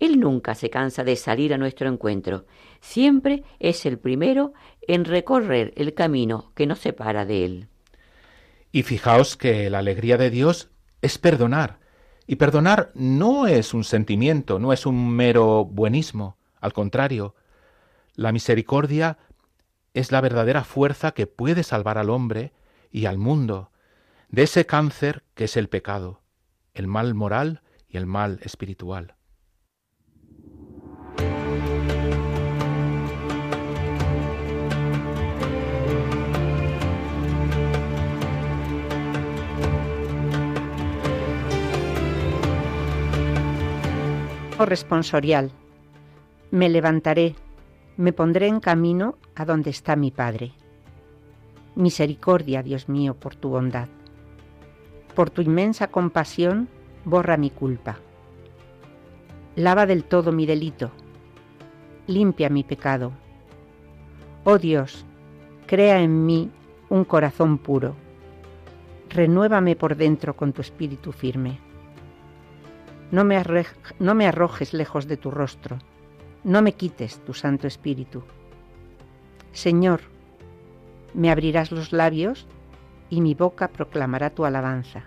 Él 0.00 0.18
nunca 0.18 0.54
se 0.54 0.70
cansa 0.70 1.04
de 1.04 1.16
salir 1.16 1.52
a 1.52 1.58
nuestro 1.58 1.86
encuentro. 1.86 2.46
Siempre 2.80 3.44
es 3.60 3.84
el 3.84 3.98
primero 3.98 4.54
en 4.88 5.04
recorrer 5.04 5.74
el 5.76 5.92
camino 5.92 6.50
que 6.54 6.66
nos 6.66 6.78
separa 6.78 7.26
de 7.26 7.44
Él. 7.44 7.68
Y 8.72 8.84
fijaos 8.84 9.36
que 9.36 9.68
la 9.68 9.80
alegría 9.80 10.16
de 10.16 10.30
Dios 10.30 10.70
es 11.02 11.18
perdonar. 11.18 11.78
Y 12.26 12.36
perdonar 12.36 12.90
no 12.94 13.46
es 13.46 13.74
un 13.74 13.84
sentimiento, 13.84 14.58
no 14.58 14.72
es 14.72 14.86
un 14.86 15.10
mero 15.10 15.66
buenismo. 15.66 16.38
Al 16.58 16.72
contrario, 16.72 17.34
la 18.14 18.32
misericordia 18.32 19.18
es 19.92 20.10
la 20.10 20.22
verdadera 20.22 20.64
fuerza 20.64 21.12
que 21.12 21.26
puede 21.26 21.64
salvar 21.64 21.98
al 21.98 22.08
hombre 22.08 22.54
y 22.90 23.04
al 23.04 23.18
mundo 23.18 23.70
de 24.28 24.42
ese 24.42 24.66
cáncer 24.66 25.24
que 25.34 25.44
es 25.44 25.56
el 25.56 25.68
pecado, 25.68 26.22
el 26.74 26.86
mal 26.86 27.14
moral 27.14 27.62
y 27.88 27.96
el 27.96 28.06
mal 28.06 28.40
espiritual. 28.42 29.14
Oh, 44.54 44.58
Corresponsorial. 44.58 45.50
Me 46.50 46.68
levantaré, 46.68 47.34
me 47.96 48.12
pondré 48.12 48.46
en 48.46 48.60
camino 48.60 49.18
a 49.34 49.44
donde 49.44 49.70
está 49.70 49.96
mi 49.96 50.10
Padre. 50.10 50.52
Misericordia, 51.74 52.62
Dios 52.62 52.88
mío, 52.88 53.14
por 53.14 53.34
tu 53.34 53.48
bondad. 53.48 53.88
Por 55.14 55.30
tu 55.30 55.42
inmensa 55.42 55.88
compasión, 55.88 56.68
borra 57.04 57.36
mi 57.36 57.50
culpa. 57.50 57.98
Lava 59.56 59.86
del 59.86 60.04
todo 60.04 60.32
mi 60.32 60.46
delito. 60.46 60.90
Limpia 62.06 62.50
mi 62.50 62.64
pecado. 62.64 63.12
Oh 64.42 64.58
Dios, 64.58 65.04
crea 65.66 66.00
en 66.00 66.26
mí 66.26 66.50
un 66.88 67.04
corazón 67.04 67.58
puro. 67.58 67.94
Renuévame 69.08 69.76
por 69.76 69.96
dentro 69.96 70.34
con 70.36 70.52
tu 70.52 70.60
espíritu 70.60 71.12
firme. 71.12 71.60
No 73.10 73.24
me, 73.24 73.40
no 74.00 74.14
me 74.14 74.26
arrojes 74.26 74.74
lejos 74.74 75.06
de 75.06 75.16
tu 75.16 75.30
rostro, 75.30 75.78
no 76.42 76.62
me 76.62 76.72
quites 76.72 77.20
tu 77.20 77.32
Santo 77.32 77.68
Espíritu. 77.68 78.24
Señor, 79.52 80.00
me 81.14 81.30
abrirás 81.30 81.70
los 81.70 81.92
labios 81.92 82.48
y 83.14 83.20
mi 83.20 83.34
boca 83.34 83.68
proclamará 83.68 84.30
tu 84.30 84.44
alabanza. 84.44 85.04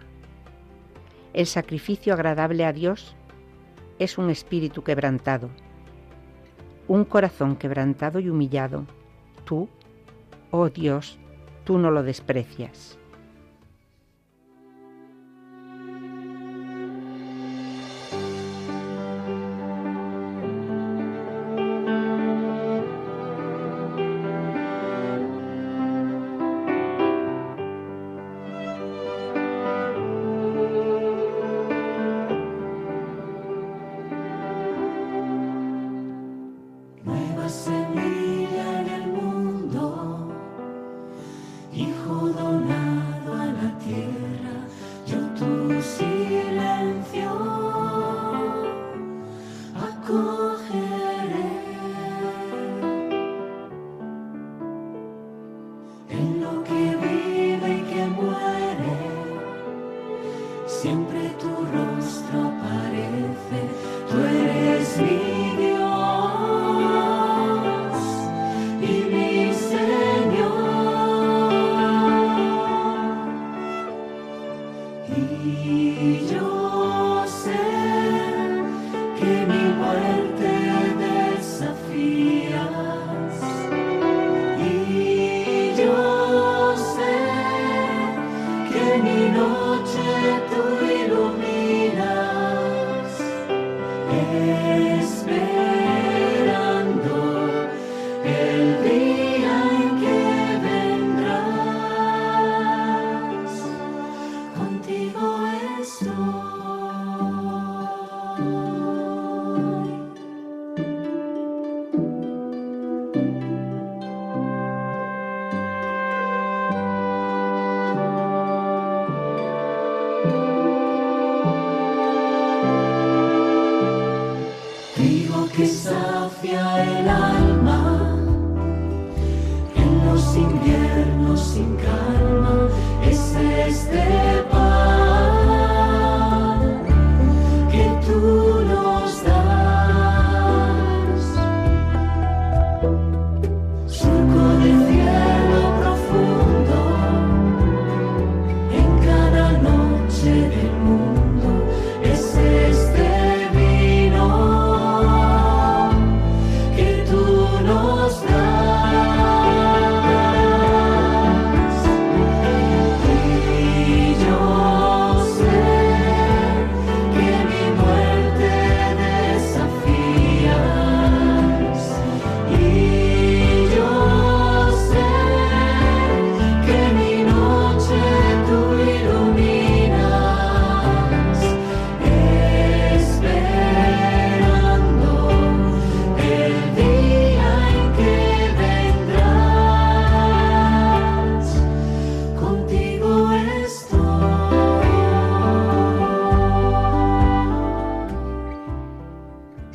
El 1.34 1.46
sacrificio 1.46 2.14
agradable 2.14 2.64
a 2.64 2.72
Dios 2.72 3.18
es 4.00 4.18
un 4.18 4.30
espíritu 4.30 4.82
quebrantado, 4.82 5.50
un 6.88 7.04
corazón 7.04 7.58
quebrantado 7.58 8.22
y 8.22 8.30
humillado. 8.30 8.86
Tú, 9.44 9.68
oh 10.52 10.70
Dios, 10.70 11.20
tú 11.66 11.78
no 11.78 11.92
lo 11.92 12.02
desprecias. 12.02 12.98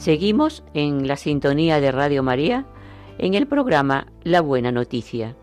Seguimos 0.02 0.64
en 0.74 1.06
la 1.06 1.16
sintonía 1.16 1.78
de 1.78 1.92
Radio 1.92 2.24
María 2.24 2.66
en 3.18 3.34
el 3.34 3.46
programa 3.46 4.08
La 4.24 4.40
Buena 4.40 4.72
Noticia, 4.72 5.36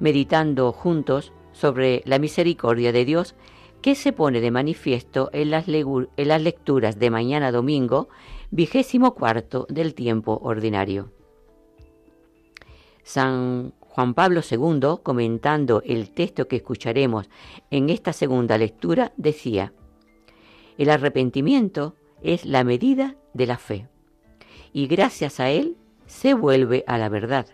meditando 0.00 0.72
juntos 0.72 1.32
sobre 1.52 2.02
la 2.04 2.18
misericordia 2.18 2.90
de 2.90 3.04
Dios 3.04 3.36
que 3.82 3.94
se 3.94 4.12
pone 4.12 4.40
de 4.40 4.50
manifiesto 4.50 5.30
en 5.32 5.52
las, 5.52 5.68
en 5.68 6.08
las 6.16 6.42
lecturas 6.42 6.98
de 6.98 7.10
mañana 7.10 7.52
domingo, 7.52 8.08
vigésimo 8.50 9.14
cuarto 9.14 9.68
del 9.70 9.94
tiempo 9.94 10.40
ordinario. 10.42 11.12
San 13.04 13.72
Juan 13.78 14.14
Pablo 14.14 14.40
II, 14.50 15.00
comentando 15.04 15.80
el 15.86 16.10
texto 16.10 16.48
que 16.48 16.56
escucharemos 16.56 17.30
en 17.70 17.90
esta 17.90 18.12
segunda 18.12 18.58
lectura, 18.58 19.12
decía, 19.16 19.72
el 20.76 20.90
arrepentimiento 20.90 21.94
es 22.20 22.44
la 22.44 22.64
medida 22.64 23.14
de 23.36 23.46
la 23.46 23.58
fe, 23.58 23.86
y 24.72 24.86
gracias 24.86 25.40
a 25.40 25.50
él 25.50 25.76
se 26.06 26.34
vuelve 26.34 26.84
a 26.86 26.98
la 26.98 27.08
verdad. 27.08 27.46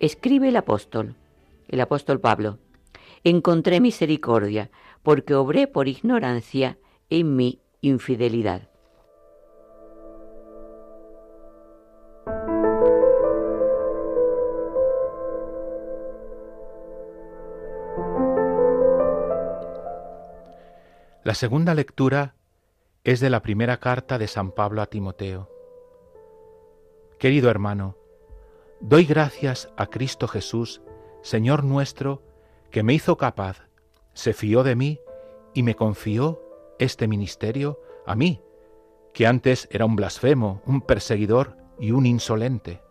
Escribe 0.00 0.48
el 0.48 0.56
apóstol, 0.56 1.14
el 1.68 1.80
apóstol 1.80 2.20
Pablo, 2.20 2.58
encontré 3.24 3.80
misericordia, 3.80 4.70
porque 5.02 5.34
obré 5.34 5.66
por 5.66 5.88
ignorancia 5.88 6.78
en 7.10 7.36
mi 7.36 7.60
infidelidad. 7.80 8.68
La 21.26 21.34
segunda 21.34 21.74
lectura 21.74 22.35
es 23.06 23.20
de 23.20 23.30
la 23.30 23.40
primera 23.40 23.78
carta 23.78 24.18
de 24.18 24.26
San 24.26 24.50
Pablo 24.50 24.82
a 24.82 24.86
Timoteo. 24.86 25.48
Querido 27.20 27.50
hermano, 27.50 27.96
doy 28.80 29.04
gracias 29.04 29.70
a 29.76 29.86
Cristo 29.86 30.26
Jesús, 30.26 30.82
Señor 31.22 31.62
nuestro, 31.62 32.24
que 32.72 32.82
me 32.82 32.94
hizo 32.94 33.16
capaz, 33.16 33.62
se 34.12 34.32
fió 34.32 34.64
de 34.64 34.74
mí 34.74 34.98
y 35.54 35.62
me 35.62 35.76
confió 35.76 36.42
este 36.80 37.06
ministerio 37.06 37.80
a 38.06 38.16
mí, 38.16 38.42
que 39.14 39.28
antes 39.28 39.68
era 39.70 39.84
un 39.84 39.94
blasfemo, 39.94 40.60
un 40.66 40.80
perseguidor 40.80 41.56
y 41.78 41.92
un 41.92 42.06
insolente. 42.06 42.82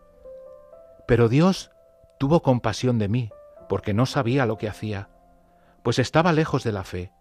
Pero 1.09 1.27
Dios 1.27 1.71
tuvo 2.19 2.41
compasión 2.41 2.99
de 2.99 3.09
mí, 3.09 3.31
porque 3.67 3.93
no 3.93 4.05
sabía 4.05 4.45
lo 4.45 4.57
que 4.57 4.69
hacía, 4.69 5.09
pues 5.83 5.99
estaba 5.99 6.31
lejos 6.31 6.63
de 6.63 6.71
la 6.71 6.85
fe. 6.85 7.11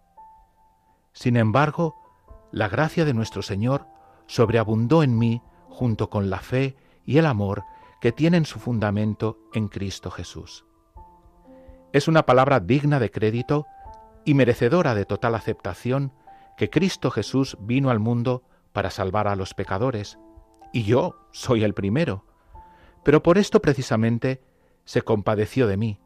Sin 1.11 1.35
embargo, 1.35 2.04
la 2.51 2.67
gracia 2.69 3.05
de 3.05 3.13
nuestro 3.13 3.41
Señor 3.41 3.87
sobreabundó 4.27 5.03
en 5.03 5.17
mí 5.17 5.41
junto 5.69 6.09
con 6.09 6.29
la 6.29 6.39
fe 6.39 6.75
y 7.05 7.17
el 7.17 7.25
amor 7.25 7.63
que 8.01 8.11
tienen 8.11 8.45
su 8.45 8.59
fundamento 8.59 9.37
en 9.53 9.67
Cristo 9.67 10.11
Jesús. 10.11 10.65
Es 11.91 12.07
una 12.07 12.25
palabra 12.25 12.59
digna 12.59 12.99
de 12.99 13.11
crédito 13.11 13.65
y 14.25 14.33
merecedora 14.33 14.95
de 14.95 15.05
total 15.05 15.35
aceptación 15.35 16.11
que 16.57 16.69
Cristo 16.69 17.11
Jesús 17.11 17.57
vino 17.59 17.89
al 17.89 17.99
mundo 17.99 18.43
para 18.73 18.89
salvar 18.89 19.27
a 19.27 19.35
los 19.35 19.53
pecadores, 19.53 20.17
y 20.73 20.83
yo 20.83 21.15
soy 21.31 21.63
el 21.63 21.73
primero. 21.73 22.25
Pero 23.03 23.23
por 23.23 23.37
esto 23.37 23.61
precisamente 23.61 24.41
se 24.83 25.01
compadeció 25.01 25.67
de 25.67 25.77
mí, 25.77 25.99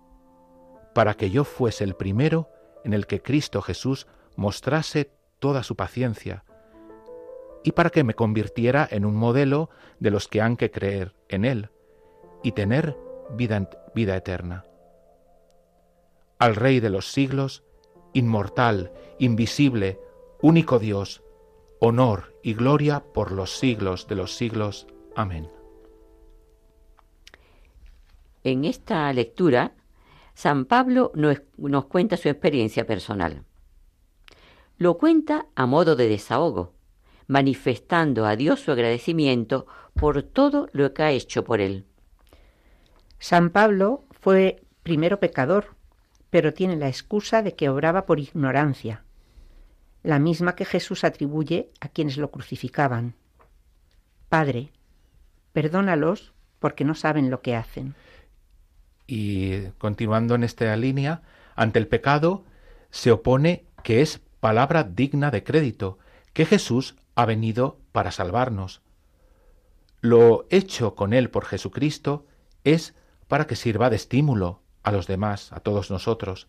para 0.94 1.16
que 1.16 1.30
yo 1.32 1.44
fuese 1.44 1.84
el 1.84 1.96
primero 1.96 2.50
en 2.84 2.94
el 2.94 3.08
que 3.08 3.22
Cristo 3.22 3.62
Jesús 3.62 4.08
mostrase 4.36 5.12
toda 5.40 5.64
su 5.64 5.76
paciencia, 5.76 6.44
y 7.64 7.72
para 7.74 7.90
que 7.90 8.04
me 8.04 8.14
convirtiera 8.14 8.88
en 8.90 9.06
un 9.06 9.16
modelo 9.16 9.70
de 10.00 10.12
los 10.12 10.28
que 10.28 10.42
han 10.42 10.56
que 10.56 10.72
creer 10.72 11.14
en 11.28 11.46
Él 11.46 11.70
y 12.44 12.54
tener 12.54 12.96
vida, 13.36 13.70
vida 13.94 14.16
eterna. 14.16 14.66
Al 16.38 16.56
Rey 16.56 16.80
de 16.80 16.90
los 16.90 17.12
siglos, 17.12 17.64
inmortal, 18.14 18.92
invisible, 19.20 20.00
único 20.42 20.80
Dios, 20.80 21.22
honor 21.80 22.36
y 22.44 22.54
gloria 22.54 23.04
por 23.14 23.32
los 23.32 23.58
siglos 23.58 24.08
de 24.08 24.16
los 24.16 24.36
siglos. 24.36 24.88
Amén. 25.16 25.50
En 28.44 28.64
esta 28.64 29.12
lectura, 29.12 29.74
San 30.34 30.66
Pablo 30.66 31.12
nos, 31.14 31.42
nos, 31.58 31.86
cuenta 31.86 32.16
su 32.16 32.30
experiencia 32.30 32.88
personal. 32.88 33.44
Lo 34.80 34.98
cuenta 34.98 35.46
a 35.56 35.66
modo 35.66 35.98
de 35.98 36.08
desahogo, 36.08 36.74
manifestando 37.28 38.26
a 38.26 38.38
Dios 38.38 38.62
su 38.62 38.72
agradecimiento 38.72 39.68
por 39.94 40.24
todo 40.24 40.70
lo 40.72 40.94
que 40.94 41.04
ha 41.04 41.12
hecho 41.12 41.44
por 41.44 41.60
él. 41.60 41.86
San 43.20 43.50
Pablo 43.50 44.06
fue 44.10 44.64
primero 44.82 45.20
pecador, 45.20 45.76
pero 46.30 46.54
tiene 46.54 46.78
la 46.78 46.88
excusa 46.88 47.42
de 47.42 47.56
que 47.56 47.68
obraba 47.68 48.06
por 48.06 48.22
ignorancia, 48.22 49.04
la 50.02 50.18
misma 50.18 50.56
que 50.56 50.64
Jesús 50.64 51.04
atribuye 51.04 51.72
a 51.82 51.90
quienes 51.90 52.16
lo 52.16 52.32
crucificaban. 52.32 53.16
Padre, 54.30 54.72
perdónalos 55.52 56.34
porque 56.60 56.86
no 56.86 56.96
saben 56.96 57.30
lo 57.30 57.42
que 57.42 57.58
hacen. 57.58 57.96
Y 59.08 59.72
continuando 59.78 60.36
en 60.36 60.46
esta 60.46 60.74
línea, 60.78 61.22
ante 61.58 61.80
el 61.80 61.88
pecado 61.88 62.46
se 62.92 63.12
opone 63.12 63.66
que 63.84 64.02
es 64.02 64.22
palabra 64.40 64.84
digna 64.84 65.32
de 65.32 65.44
crédito, 65.44 65.98
que 66.34 66.46
Jesús 66.46 66.96
ha 67.16 67.26
venido 67.26 67.80
para 67.92 68.12
salvarnos. 68.12 68.82
Lo 70.02 70.46
hecho 70.50 70.96
con 70.96 71.14
Él 71.14 71.30
por 71.30 71.46
Jesucristo 71.46 72.26
es 72.64 72.94
para 73.28 73.48
que 73.48 73.56
sirva 73.56 73.90
de 73.90 73.98
estímulo 73.98 74.62
a 74.84 74.92
los 74.92 75.08
demás, 75.08 75.52
a 75.52 75.60
todos 75.60 75.92
nosotros. 75.92 76.48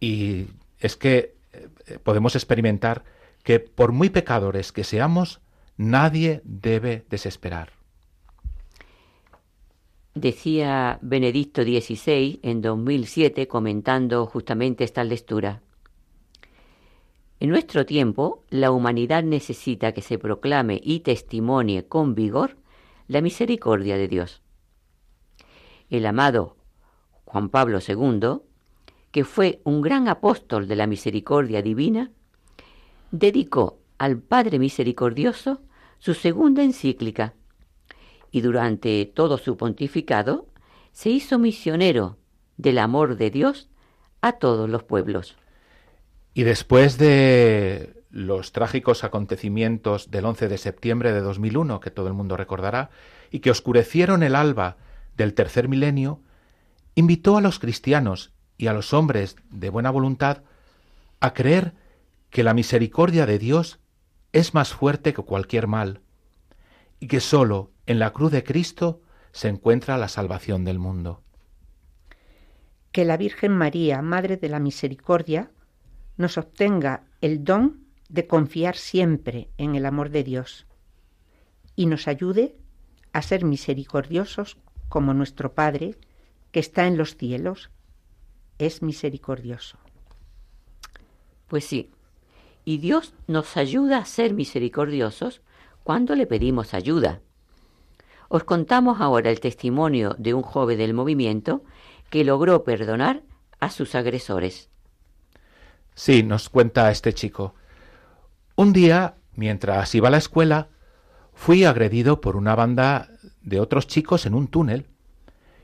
Y 0.00 0.46
es 0.78 0.96
que 0.96 1.34
eh, 1.52 1.98
podemos 2.02 2.34
experimentar 2.34 3.04
que 3.42 3.60
por 3.60 3.92
muy 3.92 4.10
pecadores 4.10 4.72
que 4.72 4.84
seamos, 4.84 5.40
nadie 5.76 6.40
debe 6.44 7.04
desesperar. 7.08 7.70
Decía 10.14 10.98
Benedicto 11.02 11.62
XVI 11.62 12.40
en 12.42 12.60
2007 12.60 13.46
comentando 13.46 14.26
justamente 14.26 14.84
esta 14.84 15.04
lectura. 15.04 15.62
En 17.40 17.50
nuestro 17.50 17.84
tiempo, 17.86 18.44
la 18.50 18.70
humanidad 18.70 19.22
necesita 19.24 19.92
que 19.92 20.02
se 20.02 20.18
proclame 20.18 20.80
y 20.82 21.00
testimonie 21.00 21.88
con 21.88 22.14
vigor 22.14 22.56
la 23.08 23.20
misericordia 23.20 23.96
de 23.96 24.08
Dios. 24.08 24.42
El 25.88 26.06
amado 26.06 26.56
Juan 27.24 27.48
Pablo 27.48 27.78
II 27.86 28.40
que 29.10 29.24
fue 29.24 29.60
un 29.64 29.80
gran 29.80 30.08
apóstol 30.08 30.68
de 30.68 30.76
la 30.76 30.86
misericordia 30.86 31.62
divina, 31.62 32.10
dedicó 33.10 33.78
al 33.98 34.18
Padre 34.18 34.58
Misericordioso 34.58 35.62
su 35.98 36.14
segunda 36.14 36.62
encíclica 36.62 37.34
y 38.30 38.40
durante 38.40 39.04
todo 39.06 39.36
su 39.38 39.56
pontificado 39.56 40.46
se 40.92 41.10
hizo 41.10 41.38
misionero 41.38 42.18
del 42.56 42.78
amor 42.78 43.16
de 43.16 43.30
Dios 43.30 43.68
a 44.20 44.32
todos 44.32 44.70
los 44.70 44.84
pueblos. 44.84 45.36
Y 46.40 46.42
después 46.42 46.96
de 46.96 48.02
los 48.08 48.52
trágicos 48.52 49.04
acontecimientos 49.04 50.10
del 50.10 50.24
11 50.24 50.48
de 50.48 50.56
septiembre 50.56 51.12
de 51.12 51.20
2001, 51.20 51.80
que 51.80 51.90
todo 51.90 52.06
el 52.08 52.14
mundo 52.14 52.34
recordará, 52.38 52.88
y 53.30 53.40
que 53.40 53.50
oscurecieron 53.50 54.22
el 54.22 54.34
alba 54.34 54.78
del 55.18 55.34
tercer 55.34 55.68
milenio, 55.68 56.22
invitó 56.94 57.36
a 57.36 57.42
los 57.42 57.58
cristianos 57.58 58.32
y 58.56 58.68
a 58.68 58.72
los 58.72 58.94
hombres 58.94 59.36
de 59.50 59.68
buena 59.68 59.90
voluntad 59.90 60.42
a 61.20 61.34
creer 61.34 61.74
que 62.30 62.42
la 62.42 62.54
misericordia 62.54 63.26
de 63.26 63.38
Dios 63.38 63.78
es 64.32 64.54
más 64.54 64.72
fuerte 64.72 65.12
que 65.12 65.20
cualquier 65.20 65.66
mal, 65.66 66.00
y 67.00 67.08
que 67.08 67.20
sólo 67.20 67.70
en 67.84 67.98
la 67.98 68.14
cruz 68.14 68.32
de 68.32 68.44
Cristo 68.44 69.02
se 69.32 69.48
encuentra 69.48 69.98
la 69.98 70.08
salvación 70.08 70.64
del 70.64 70.78
mundo. 70.78 71.22
Que 72.92 73.04
la 73.04 73.18
Virgen 73.18 73.52
María, 73.52 74.00
Madre 74.00 74.38
de 74.38 74.48
la 74.48 74.58
Misericordia, 74.58 75.50
nos 76.20 76.36
obtenga 76.36 77.04
el 77.22 77.44
don 77.44 77.86
de 78.10 78.26
confiar 78.26 78.76
siempre 78.76 79.48
en 79.56 79.74
el 79.74 79.86
amor 79.86 80.10
de 80.10 80.22
Dios 80.22 80.66
y 81.74 81.86
nos 81.86 82.08
ayude 82.08 82.54
a 83.12 83.22
ser 83.22 83.44
misericordiosos 83.44 84.58
como 84.90 85.14
nuestro 85.14 85.54
Padre 85.54 85.96
que 86.52 86.60
está 86.60 86.86
en 86.86 86.98
los 86.98 87.16
cielos 87.16 87.70
es 88.58 88.82
misericordioso. 88.82 89.78
Pues 91.48 91.64
sí, 91.64 91.90
y 92.66 92.78
Dios 92.78 93.14
nos 93.26 93.56
ayuda 93.56 93.98
a 93.98 94.04
ser 94.04 94.34
misericordiosos 94.34 95.40
cuando 95.82 96.14
le 96.14 96.26
pedimos 96.26 96.74
ayuda. 96.74 97.20
Os 98.28 98.44
contamos 98.44 99.00
ahora 99.00 99.30
el 99.30 99.40
testimonio 99.40 100.14
de 100.18 100.34
un 100.34 100.42
joven 100.42 100.76
del 100.76 100.92
movimiento 100.92 101.64
que 102.10 102.24
logró 102.24 102.62
perdonar 102.62 103.22
a 103.58 103.70
sus 103.70 103.94
agresores. 103.94 104.69
Sí, 106.00 106.22
nos 106.22 106.48
cuenta 106.48 106.90
este 106.90 107.12
chico. 107.12 107.54
Un 108.56 108.72
día, 108.72 109.16
mientras 109.34 109.94
iba 109.94 110.08
a 110.08 110.10
la 110.10 110.16
escuela, 110.16 110.70
fui 111.34 111.66
agredido 111.66 112.22
por 112.22 112.36
una 112.36 112.54
banda 112.54 113.10
de 113.42 113.60
otros 113.60 113.86
chicos 113.86 114.24
en 114.24 114.32
un 114.32 114.48
túnel. 114.48 114.86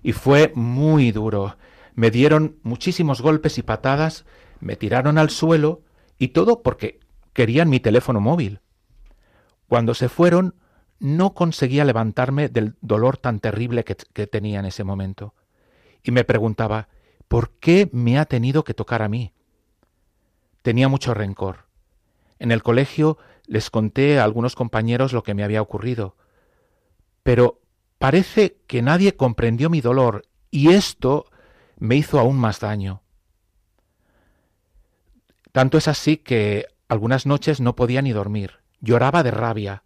Y 0.02 0.12
fue 0.12 0.52
muy 0.54 1.10
duro. 1.10 1.56
Me 1.94 2.10
dieron 2.10 2.58
muchísimos 2.64 3.22
golpes 3.22 3.56
y 3.56 3.62
patadas, 3.62 4.26
me 4.60 4.76
tiraron 4.76 5.16
al 5.16 5.30
suelo 5.30 5.80
y 6.18 6.28
todo 6.28 6.62
porque 6.62 7.00
querían 7.32 7.70
mi 7.70 7.80
teléfono 7.80 8.20
móvil. 8.20 8.60
Cuando 9.68 9.94
se 9.94 10.10
fueron, 10.10 10.54
no 10.98 11.32
conseguía 11.32 11.86
levantarme 11.86 12.50
del 12.50 12.74
dolor 12.82 13.16
tan 13.16 13.40
terrible 13.40 13.84
que, 13.84 13.96
que, 13.96 14.26
tenía 14.26 14.60
en 14.60 14.66
ese 14.66 14.84
momento. 14.84 15.32
Y 16.02 16.10
me 16.10 16.24
preguntaba, 16.24 16.88
¿por 17.26 17.52
qué 17.52 17.88
me 17.90 18.18
ha 18.18 18.26
tenido 18.26 18.64
que 18.64 18.74
tocar 18.74 19.00
a 19.00 19.08
mí? 19.08 19.32
Tenía 20.66 20.88
mucho 20.88 21.14
rencor. 21.14 21.68
En 22.40 22.50
el 22.50 22.64
colegio 22.64 23.18
les 23.46 23.70
conté 23.70 24.18
a 24.18 24.24
algunos 24.24 24.56
compañeros 24.56 25.12
lo 25.12 25.22
que 25.22 25.32
me 25.32 25.44
había 25.44 25.62
ocurrido. 25.62 26.16
Pero 27.22 27.60
parece 28.00 28.56
que 28.66 28.82
nadie 28.82 29.14
comprendió 29.14 29.70
mi 29.70 29.80
dolor 29.80 30.24
y 30.50 30.70
esto 30.70 31.26
me 31.78 31.94
hizo 31.94 32.18
aún 32.18 32.36
más 32.36 32.58
daño. 32.58 33.00
Tanto 35.52 35.78
es 35.78 35.86
así 35.86 36.16
que 36.16 36.66
algunas 36.88 37.26
noches 37.26 37.60
no 37.60 37.76
podía 37.76 38.02
ni 38.02 38.10
dormir, 38.10 38.58
lloraba 38.80 39.22
de 39.22 39.30
rabia, 39.30 39.84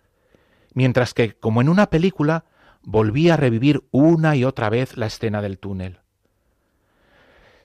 mientras 0.72 1.12
que, 1.12 1.34
como 1.34 1.60
en 1.60 1.68
una 1.68 1.90
película, 1.90 2.46
volvía 2.80 3.34
a 3.34 3.36
revivir 3.36 3.86
una 3.90 4.34
y 4.34 4.44
otra 4.44 4.70
vez 4.70 4.96
la 4.96 5.08
escena 5.08 5.42
del 5.42 5.58
túnel. 5.58 5.99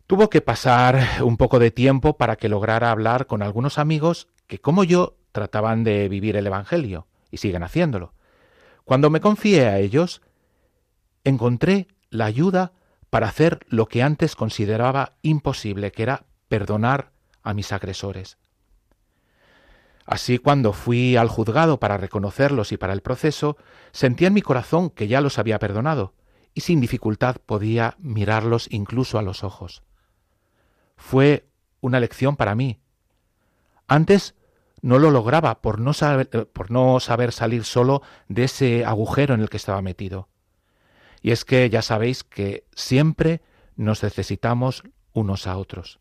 Tuvo 0.08 0.30
que 0.30 0.42
pasar 0.42 1.24
un 1.24 1.36
poco 1.36 1.58
de 1.58 1.72
tiempo 1.72 2.16
para 2.16 2.36
que 2.36 2.48
lograra 2.48 2.92
hablar 2.92 3.26
con 3.26 3.42
algunos 3.42 3.80
amigos 3.80 4.28
que, 4.46 4.60
como 4.60 4.84
yo, 4.84 5.18
trataban 5.32 5.84
de 5.84 6.08
vivir 6.10 6.36
el 6.38 6.46
Evangelio, 6.46 7.08
y 7.32 7.38
siguen 7.38 7.64
haciéndolo. 7.64 8.14
Cuando 8.84 9.10
me 9.10 9.20
confié 9.20 9.66
a 9.66 9.80
ellos, 9.80 10.22
encontré 11.24 11.88
la 12.12 12.26
ayuda 12.26 12.74
para 13.10 13.28
hacer 13.28 13.66
lo 13.68 13.88
que 13.88 14.04
antes 14.04 14.36
consideraba 14.36 15.14
imposible, 15.24 15.92
que 15.92 16.04
era 16.04 16.26
perdonar 16.50 17.12
a 17.42 17.56
mis 17.56 17.72
agresores. 17.74 18.38
Así 20.06 20.38
cuando 20.38 20.72
fui 20.72 21.16
al 21.16 21.30
juzgado 21.30 21.80
para 21.80 21.98
reconocerlos 21.98 22.72
y 22.72 22.78
para 22.78 22.94
el 22.94 23.02
proceso, 23.02 23.58
sentí 23.92 24.28
en 24.28 24.34
mi 24.34 24.44
corazón 24.44 24.92
que 24.92 25.08
ya 25.08 25.20
los 25.20 25.40
había 25.40 25.58
perdonado, 25.58 26.14
y 26.54 26.62
sin 26.62 26.80
dificultad 26.80 27.38
podía 27.44 27.96
mirarlos 27.98 28.68
incluso 28.70 29.18
a 29.18 29.24
los 29.24 29.44
ojos. 29.44 29.82
Fue 30.96 31.48
una 31.82 32.00
lección 32.00 32.36
para 32.36 32.56
mí. 32.56 32.80
Antes 33.88 34.36
no 34.82 35.00
lo 35.00 35.12
lograba 35.12 35.62
por 35.62 35.80
no, 35.80 35.94
saber, 35.94 36.30
eh, 36.32 36.46
por 36.46 36.72
no 36.72 37.00
saber 37.00 37.32
salir 37.32 37.64
solo 37.64 38.02
de 38.28 38.46
ese 38.46 38.86
agujero 38.86 39.34
en 39.34 39.42
el 39.42 39.50
que 39.50 39.58
estaba 39.58 39.82
metido. 39.82 40.30
Y 41.22 41.32
es 41.32 41.44
que 41.44 41.70
ya 41.70 41.82
sabéis 41.82 42.24
que 42.24 42.66
siempre 42.76 43.42
nos 43.76 44.04
necesitamos 44.04 44.84
unos 45.14 45.48
a 45.48 45.58
otros. 45.58 46.00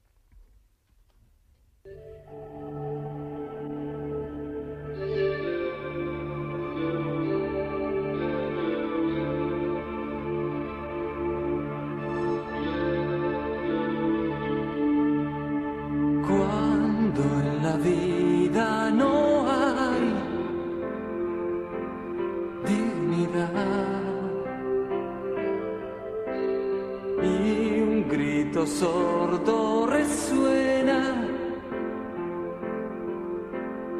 Sordo 28.85 29.87
resuena 29.87 31.01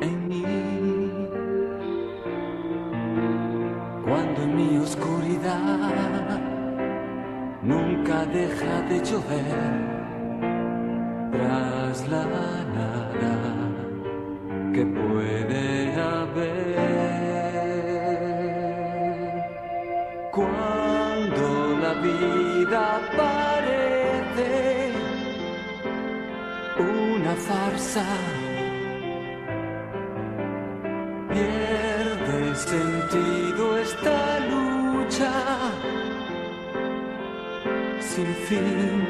en 0.07 0.29
mí. 0.29 0.45
Cuando 4.07 4.43
en 4.43 4.57
mi 4.57 4.77
oscuridad 4.87 6.41
nunca 7.63 8.27
deja 8.27 8.75
de 8.91 8.97
llover 9.09 9.73
tras 11.33 12.09
la 12.09 12.64
Pierde 31.29 32.57
sentido 32.57 33.79
esta 33.79 34.41
lucha 34.51 35.33
sin 38.01 38.27
fin. 38.49 39.04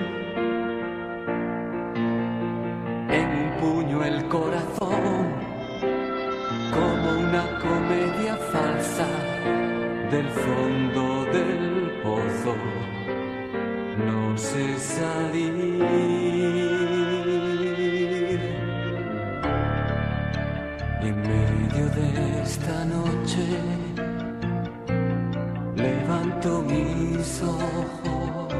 Mis 26.44 27.42
ojos, 27.42 28.52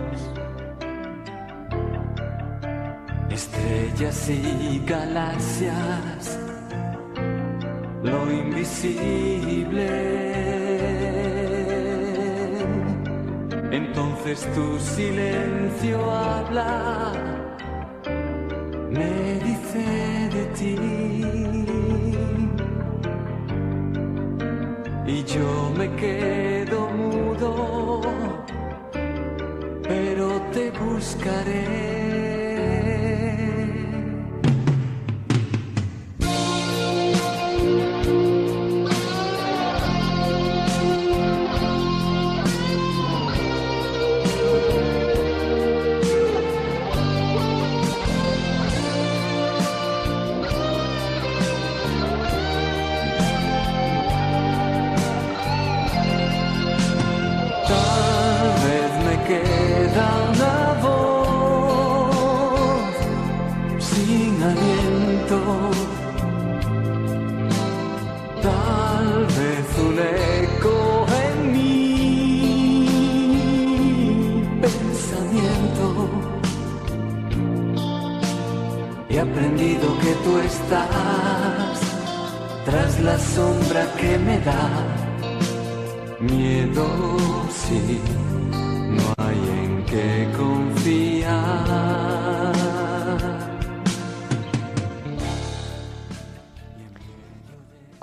estrellas 3.31 4.31
y 4.31 4.83
galaxias, 4.87 6.39
lo 8.03 8.33
invisible. 8.33 9.91
Entonces 13.71 14.49
tu 14.55 14.79
silencio 14.79 16.11
habla, 16.11 17.13
me 18.91 19.41
dice 19.45 20.31
de 20.33 20.45
ti. 20.57 20.79
y 25.07 25.23
yo 25.25 25.71
me 25.77 25.95
quedo 25.97 26.54
buscaré. 31.25 31.64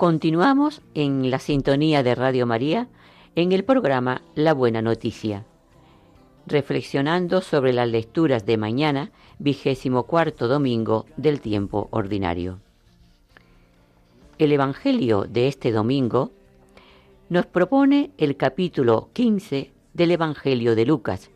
Continuamos 0.02 0.82
en 0.94 1.30
la 1.30 1.38
sintonía 1.38 2.02
de 2.02 2.14
Radio 2.14 2.46
María 2.46 2.88
en 3.36 3.52
el 3.52 3.62
programa 3.62 4.22
La 4.34 4.52
Buena 4.52 4.82
Noticia, 4.82 5.44
reflexionando 6.46 7.40
sobre 7.40 7.72
las 7.72 7.88
lecturas 7.88 8.44
de 8.46 8.56
mañana, 8.56 9.10
vigésimo 9.38 10.04
cuarto 10.04 10.48
domingo 10.48 11.06
del 11.16 11.40
tiempo 11.40 11.88
ordinario. 11.92 12.58
El 14.38 14.50
Evangelio 14.50 15.26
de 15.28 15.48
este 15.48 15.72
domingo 15.72 16.32
nos 17.32 17.46
propone 17.46 18.10
el 18.18 18.36
capítulo 18.36 19.08
15 19.14 19.72
del 19.94 20.10
Evangelio 20.10 20.76
de 20.76 20.84
Lucas, 20.84 21.30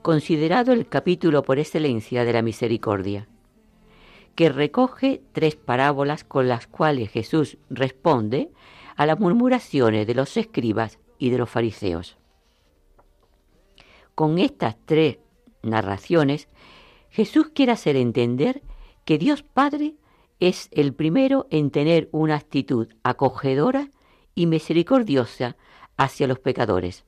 considerado 0.00 0.72
el 0.72 0.88
capítulo 0.88 1.42
por 1.42 1.58
excelencia 1.58 2.24
de 2.24 2.32
la 2.32 2.40
misericordia 2.40 3.26
que 4.36 4.48
recoge 4.48 5.20
tres 5.32 5.56
parábolas 5.56 6.22
con 6.22 6.46
las 6.46 6.68
cuales 6.68 7.10
Jesús 7.10 7.58
responde 7.68 8.52
a 8.94 9.06
las 9.06 9.18
murmuraciones 9.18 10.06
de 10.06 10.14
los 10.14 10.36
escribas 10.36 11.00
y 11.18 11.30
de 11.30 11.38
los 11.38 11.50
fariseos. 11.50 12.16
Con 14.14 14.38
estas 14.38 14.76
tres 14.84 15.18
narraciones, 15.64 16.46
Jesús 17.10 17.48
quiere 17.52 17.72
hacer 17.72 17.96
entender 17.96 18.62
que 19.04 19.18
Dios 19.18 19.42
Padre 19.42 19.96
es 20.38 20.68
el 20.70 20.94
primero 20.94 21.48
en 21.50 21.72
tener 21.72 22.08
una 22.12 22.36
actitud 22.36 22.86
acogedora 23.02 23.90
y 24.38 24.46
misericordiosa 24.46 25.56
hacia 25.96 26.28
los 26.28 26.38
pecadores. 26.38 27.04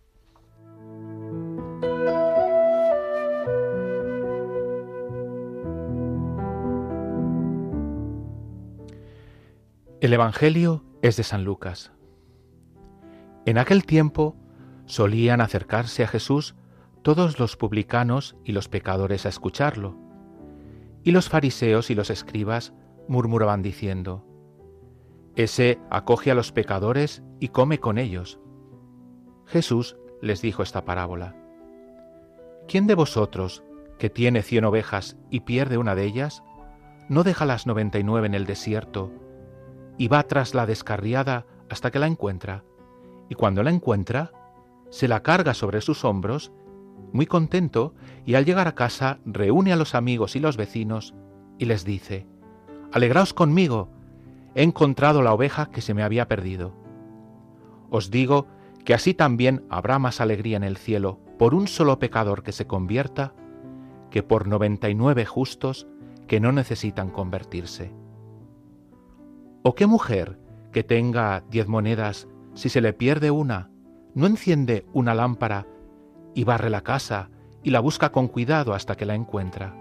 El 10.00 10.12
Evangelio 10.12 10.82
es 11.02 11.16
de 11.16 11.22
San 11.22 11.44
Lucas. 11.44 11.92
En 13.46 13.58
aquel 13.58 13.84
tiempo 13.84 14.34
solían 14.86 15.40
acercarse 15.40 16.02
a 16.02 16.08
Jesús 16.08 16.56
todos 17.02 17.38
los 17.38 17.56
publicanos 17.56 18.34
y 18.44 18.50
los 18.50 18.66
pecadores 18.68 19.24
a 19.24 19.28
escucharlo, 19.28 19.96
y 21.04 21.12
los 21.12 21.28
fariseos 21.28 21.90
y 21.90 21.94
los 21.94 22.10
escribas 22.10 22.72
murmuraban 23.06 23.62
diciendo, 23.62 24.26
Ese 25.36 25.78
acoge 25.90 26.30
a 26.30 26.34
los 26.34 26.52
pecadores 26.52 27.22
y 27.38 27.48
come 27.48 27.78
con 27.78 27.98
ellos. 27.98 28.40
Jesús 29.46 29.96
les 30.20 30.42
dijo 30.42 30.62
esta 30.62 30.84
parábola. 30.84 31.34
¿Quién 32.68 32.86
de 32.86 32.94
vosotros, 32.94 33.64
que 33.98 34.10
tiene 34.10 34.42
cien 34.42 34.64
ovejas 34.64 35.16
y 35.30 35.40
pierde 35.40 35.78
una 35.78 35.94
de 35.94 36.04
ellas, 36.04 36.42
no 37.08 37.24
deja 37.24 37.44
las 37.44 37.66
noventa 37.66 37.98
y 37.98 38.04
nueve 38.04 38.26
en 38.26 38.34
el 38.34 38.46
desierto 38.46 39.12
y 40.00 40.08
va 40.08 40.22
tras 40.22 40.54
la 40.54 40.64
descarriada 40.64 41.44
hasta 41.68 41.90
que 41.90 41.98
la 41.98 42.06
encuentra, 42.06 42.64
y 43.28 43.34
cuando 43.34 43.62
la 43.62 43.70
encuentra, 43.70 44.32
se 44.88 45.08
la 45.08 45.22
carga 45.22 45.52
sobre 45.52 45.82
sus 45.82 46.06
hombros, 46.06 46.52
muy 47.12 47.26
contento, 47.26 47.94
y 48.24 48.34
al 48.34 48.46
llegar 48.46 48.66
a 48.66 48.74
casa 48.74 49.18
reúne 49.26 49.74
a 49.74 49.76
los 49.76 49.94
amigos 49.94 50.36
y 50.36 50.40
los 50.40 50.56
vecinos 50.56 51.14
y 51.58 51.66
les 51.66 51.84
dice, 51.84 52.26
Alegraos 52.92 53.34
conmigo, 53.34 53.90
he 54.54 54.62
encontrado 54.62 55.22
la 55.22 55.32
oveja 55.32 55.66
que 55.66 55.80
se 55.80 55.94
me 55.94 56.02
había 56.02 56.28
perdido. 56.28 56.74
Os 57.90 58.10
digo 58.10 58.46
que 58.84 58.94
así 58.94 59.14
también 59.14 59.64
habrá 59.68 59.98
más 59.98 60.20
alegría 60.20 60.56
en 60.56 60.64
el 60.64 60.76
cielo 60.76 61.20
por 61.38 61.54
un 61.54 61.68
solo 61.68 61.98
pecador 61.98 62.42
que 62.42 62.52
se 62.52 62.66
convierta 62.66 63.34
que 64.10 64.22
por 64.22 64.48
noventa 64.48 64.88
y 64.88 64.94
nueve 64.94 65.24
justos 65.24 65.86
que 66.26 66.40
no 66.40 66.52
necesitan 66.52 67.10
convertirse. 67.10 67.92
¿O 69.62 69.74
qué 69.74 69.86
mujer 69.86 70.38
que 70.72 70.82
tenga 70.82 71.42
diez 71.50 71.68
monedas, 71.68 72.28
si 72.54 72.68
se 72.68 72.80
le 72.80 72.92
pierde 72.92 73.30
una, 73.30 73.70
no 74.14 74.26
enciende 74.26 74.86
una 74.92 75.14
lámpara 75.14 75.66
y 76.34 76.44
barre 76.44 76.70
la 76.70 76.82
casa 76.82 77.30
y 77.62 77.70
la 77.70 77.80
busca 77.80 78.10
con 78.10 78.28
cuidado 78.28 78.74
hasta 78.74 78.96
que 78.96 79.06
la 79.06 79.14
encuentra? 79.14 79.76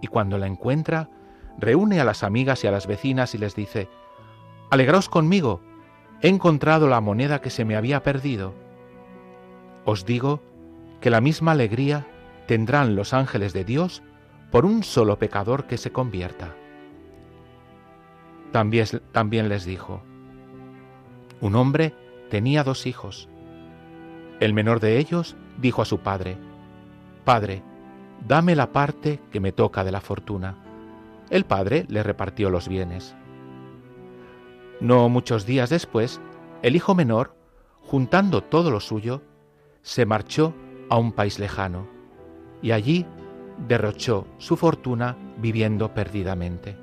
Y 0.00 0.06
cuando 0.06 0.38
la 0.38 0.46
encuentra, 0.46 1.08
reúne 1.58 2.00
a 2.00 2.04
las 2.04 2.22
amigas 2.22 2.64
y 2.64 2.66
a 2.66 2.70
las 2.70 2.86
vecinas 2.86 3.34
y 3.34 3.38
les 3.38 3.54
dice, 3.54 3.88
Alegraos 4.70 5.08
conmigo, 5.08 5.60
he 6.20 6.28
encontrado 6.28 6.88
la 6.88 7.00
moneda 7.00 7.40
que 7.40 7.50
se 7.50 7.64
me 7.64 7.76
había 7.76 8.02
perdido. 8.02 8.54
Os 9.84 10.04
digo 10.04 10.40
que 11.00 11.10
la 11.10 11.20
misma 11.20 11.52
alegría 11.52 12.06
tendrán 12.46 12.96
los 12.96 13.12
ángeles 13.12 13.52
de 13.52 13.64
Dios 13.64 14.02
por 14.50 14.64
un 14.64 14.82
solo 14.82 15.18
pecador 15.18 15.66
que 15.66 15.76
se 15.76 15.92
convierta. 15.92 16.54
También, 18.52 19.48
les 19.48 19.64
dijo, 19.64 20.02
un 21.40 21.56
hombre 21.56 21.92
tenía 22.30 22.62
dos 22.64 22.86
hijos. 22.86 23.28
El 24.40 24.54
menor 24.54 24.80
de 24.80 24.98
ellos 24.98 25.36
dijo 25.58 25.82
a 25.82 25.84
su 25.84 25.98
padre, 25.98 26.36
Padre, 27.24 27.62
dame 28.26 28.54
la 28.54 28.72
parte 28.72 29.20
que 29.32 29.40
me 29.40 29.52
toca 29.52 29.82
de 29.82 29.92
la 29.92 30.00
fortuna. 30.00 30.63
El 31.34 31.46
padre 31.46 31.84
le 31.88 32.04
repartió 32.04 32.48
los 32.48 32.68
bienes. 32.68 33.16
No 34.78 35.08
muchos 35.08 35.46
días 35.46 35.68
después, 35.68 36.20
el 36.62 36.76
hijo 36.76 36.94
menor, 36.94 37.34
juntando 37.82 38.40
todo 38.40 38.70
lo 38.70 38.78
suyo, 38.78 39.20
se 39.82 40.06
marchó 40.06 40.54
a 40.88 40.96
un 40.96 41.10
país 41.10 41.40
lejano 41.40 41.88
y 42.62 42.70
allí 42.70 43.04
derrochó 43.66 44.28
su 44.38 44.56
fortuna 44.56 45.16
viviendo 45.38 45.92
perdidamente. 45.92 46.76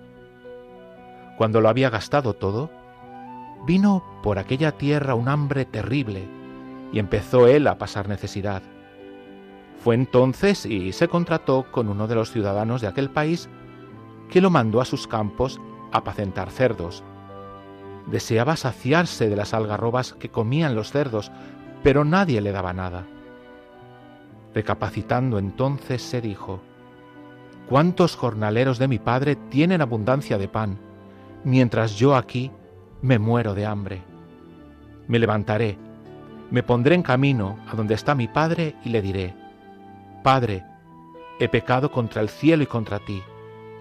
Cuando 1.37 1.61
lo 1.61 1.69
había 1.69 1.89
gastado 1.89 2.33
todo, 2.33 2.69
vino 3.65 4.03
por 4.21 4.37
aquella 4.37 4.73
tierra 4.73 5.15
un 5.15 5.29
hambre 5.29 5.63
terrible 5.63 6.27
y 6.91 6.99
empezó 6.99 7.47
él 7.47 7.67
a 7.67 7.77
pasar 7.77 8.09
necesidad. 8.09 8.63
Fue 9.81 9.95
entonces 9.95 10.65
y 10.65 10.91
se 10.91 11.07
contrató 11.07 11.71
con 11.71 11.87
uno 11.87 12.05
de 12.09 12.15
los 12.15 12.31
ciudadanos 12.31 12.81
de 12.81 12.87
aquel 12.87 13.09
país 13.09 13.49
que 14.31 14.41
lo 14.41 14.49
mandó 14.49 14.81
a 14.81 14.85
sus 14.85 15.05
campos 15.07 15.61
a 15.91 15.99
apacentar 15.99 16.49
cerdos. 16.49 17.03
Deseaba 18.07 18.55
saciarse 18.55 19.29
de 19.29 19.35
las 19.35 19.53
algarrobas 19.53 20.13
que 20.13 20.29
comían 20.29 20.73
los 20.73 20.91
cerdos, 20.91 21.31
pero 21.83 22.03
nadie 22.03 22.41
le 22.41 22.51
daba 22.51 22.73
nada. 22.73 23.05
Recapacitando 24.55 25.37
entonces 25.37 26.01
se 26.01 26.19
dijo, 26.19 26.61
¿Cuántos 27.69 28.15
jornaleros 28.15 28.79
de 28.79 28.87
mi 28.87 28.97
padre 28.97 29.35
tienen 29.35 29.81
abundancia 29.81 30.39
de 30.39 30.47
pan? 30.47 30.79
mientras 31.43 31.95
yo 31.95 32.15
aquí 32.15 32.51
me 33.01 33.19
muero 33.19 33.53
de 33.53 33.65
hambre. 33.65 34.01
Me 35.07 35.19
levantaré, 35.19 35.77
me 36.49 36.63
pondré 36.63 36.95
en 36.95 37.03
camino 37.03 37.57
a 37.67 37.75
donde 37.75 37.95
está 37.95 38.15
mi 38.15 38.27
Padre 38.27 38.75
y 38.83 38.89
le 38.89 39.01
diré, 39.01 39.33
Padre, 40.23 40.63
he 41.39 41.49
pecado 41.49 41.91
contra 41.91 42.21
el 42.21 42.29
cielo 42.29 42.63
y 42.63 42.67
contra 42.67 42.99
ti, 42.99 43.21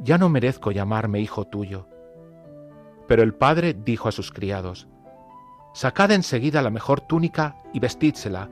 ya 0.00 0.18
no 0.18 0.28
merezco 0.28 0.70
llamarme 0.70 1.20
hijo 1.20 1.46
tuyo. 1.46 1.88
Pero 3.06 3.22
el 3.22 3.34
padre 3.34 3.74
dijo 3.74 4.08
a 4.08 4.12
sus 4.12 4.32
criados, 4.32 4.88
Sacad 5.74 6.10
enseguida 6.10 6.62
la 6.62 6.70
mejor 6.70 7.00
túnica 7.02 7.56
y 7.72 7.80
vestídsela, 7.80 8.50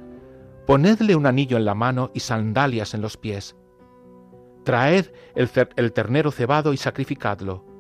ponedle 0.66 1.16
un 1.16 1.26
anillo 1.26 1.56
en 1.56 1.64
la 1.64 1.74
mano 1.74 2.10
y 2.14 2.20
sandalias 2.20 2.94
en 2.94 3.00
los 3.00 3.16
pies. 3.16 3.56
Traed 4.64 5.06
el, 5.34 5.50
el 5.76 5.92
ternero 5.92 6.30
cebado 6.30 6.72
y 6.72 6.76
sacrificadlo 6.76 7.74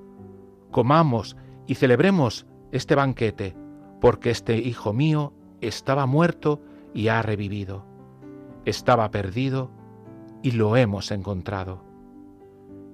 comamos 0.74 1.36
y 1.68 1.76
celebremos 1.76 2.48
este 2.72 2.96
banquete, 2.96 3.56
porque 4.00 4.30
este 4.30 4.58
hijo 4.58 4.92
mío 4.92 5.32
estaba 5.60 6.04
muerto 6.04 6.60
y 6.92 7.06
ha 7.06 7.22
revivido, 7.22 7.86
estaba 8.64 9.08
perdido 9.12 9.70
y 10.42 10.50
lo 10.50 10.76
hemos 10.76 11.12
encontrado. 11.12 11.84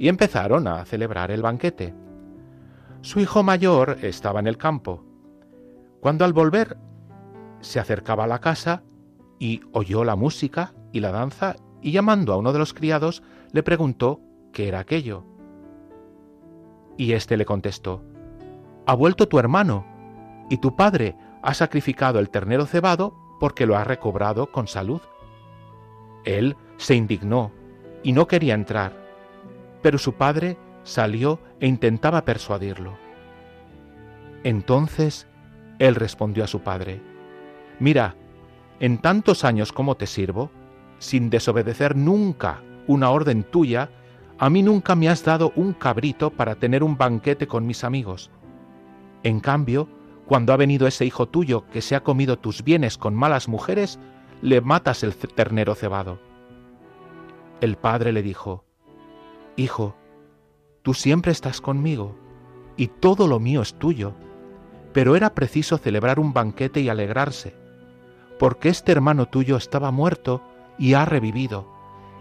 Y 0.01 0.09
empezaron 0.09 0.67
a 0.67 0.83
celebrar 0.87 1.31
el 1.31 1.43
banquete. 1.43 1.93
Su 3.03 3.21
hijo 3.21 3.43
mayor 3.43 3.99
estaba 4.01 4.41
en 4.41 4.47
el 4.47 4.57
campo. 4.57 5.05
Cuando 6.01 6.25
al 6.25 6.33
volver 6.33 6.79
se 7.61 7.79
acercaba 7.81 8.25
a 8.25 8.27
la 8.27 8.39
casa 8.39 8.83
y 9.39 9.61
oyó 9.73 10.03
la 10.05 10.17
música 10.17 10.73
y 10.91 11.01
la 11.01 11.13
danza 11.13 11.57
y 11.83 11.93
llamando 11.93 12.33
a 12.33 12.39
uno 12.39 12.55
de 12.55 12.59
los 12.59 12.73
criados 12.73 13.23
le 13.53 13.63
preguntó 13.63 14.23
qué 14.55 14.69
era 14.69 14.79
aquello. 14.79 15.27
Y 16.97 17.13
éste 17.13 17.37
le 17.37 17.45
contestó, 17.45 18.03
Ha 18.87 18.95
vuelto 18.95 19.29
tu 19.29 19.39
hermano, 19.39 19.85
y 20.49 20.57
tu 20.57 20.77
padre 20.77 21.15
ha 21.43 21.53
sacrificado 21.53 22.21
el 22.21 22.31
ternero 22.31 22.65
cebado 22.65 23.15
porque 23.39 23.67
lo 23.67 23.77
ha 23.77 23.85
recobrado 23.85 24.51
con 24.51 24.67
salud. 24.67 25.03
Él 26.25 26.57
se 26.79 26.95
indignó 26.95 27.53
y 28.03 28.13
no 28.13 28.27
quería 28.27 28.55
entrar, 28.55 29.00
pero 29.83 29.99
su 29.99 30.15
padre 30.15 30.57
salió 30.83 31.41
e 31.61 31.67
intentaba 31.67 32.25
persuadirlo. 32.25 32.97
Entonces 34.45 35.27
él 35.79 35.95
respondió 35.95 36.45
a 36.45 36.47
su 36.47 36.61
padre, 36.61 37.03
Mira, 37.79 38.15
en 38.79 38.99
tantos 38.99 39.45
años 39.45 39.73
como 39.73 39.97
te 39.97 40.07
sirvo, 40.07 40.51
sin 40.99 41.31
desobedecer 41.31 41.97
nunca 41.97 42.63
una 42.87 43.11
orden 43.11 43.43
tuya, 43.45 43.91
a 44.39 44.51
mí 44.51 44.63
nunca 44.63 44.95
me 44.95 45.09
has 45.09 45.25
dado 45.25 45.53
un 45.57 45.73
cabrito 45.73 46.31
para 46.31 46.55
tener 46.55 46.83
un 46.83 46.97
banquete 46.97 47.47
con 47.47 47.67
mis 47.67 47.85
amigos. 47.85 48.31
En 49.23 49.41
cambio, 49.41 49.89
cuando 50.27 50.53
ha 50.53 50.57
venido 50.57 50.87
ese 50.87 51.05
hijo 51.05 51.27
tuyo 51.27 51.67
que 51.71 51.83
se 51.83 51.97
ha 51.97 52.03
comido 52.03 52.39
tus 52.39 52.63
bienes 52.63 52.97
con 52.97 53.15
malas 53.15 53.49
mujeres, 53.49 53.99
le 54.43 54.61
matas 54.61 55.03
el 55.03 55.15
ternero 55.15 55.75
cebado. 55.75 56.19
El 57.61 57.77
padre 57.77 58.13
le 58.13 58.23
dijo, 58.23 58.65
Hijo, 59.57 59.95
tú 60.83 60.95
siempre 60.95 61.33
estás 61.33 61.61
conmigo, 61.61 62.17
y 62.77 62.89
todo 62.89 63.27
lo 63.27 63.41
mío 63.41 63.63
es 63.63 63.75
tuyo, 63.75 64.15
pero 64.93 65.17
era 65.17 65.35
preciso 65.35 65.79
celebrar 65.79 66.19
un 66.19 66.33
banquete 66.33 66.81
y 66.81 66.89
alegrarse, 66.89 67.55
porque 68.39 68.69
este 68.69 68.93
hermano 68.93 69.27
tuyo 69.27 69.57
estaba 69.57 69.91
muerto 69.91 70.43
y 70.79 70.95
ha 70.95 71.05
revivido, 71.05 71.67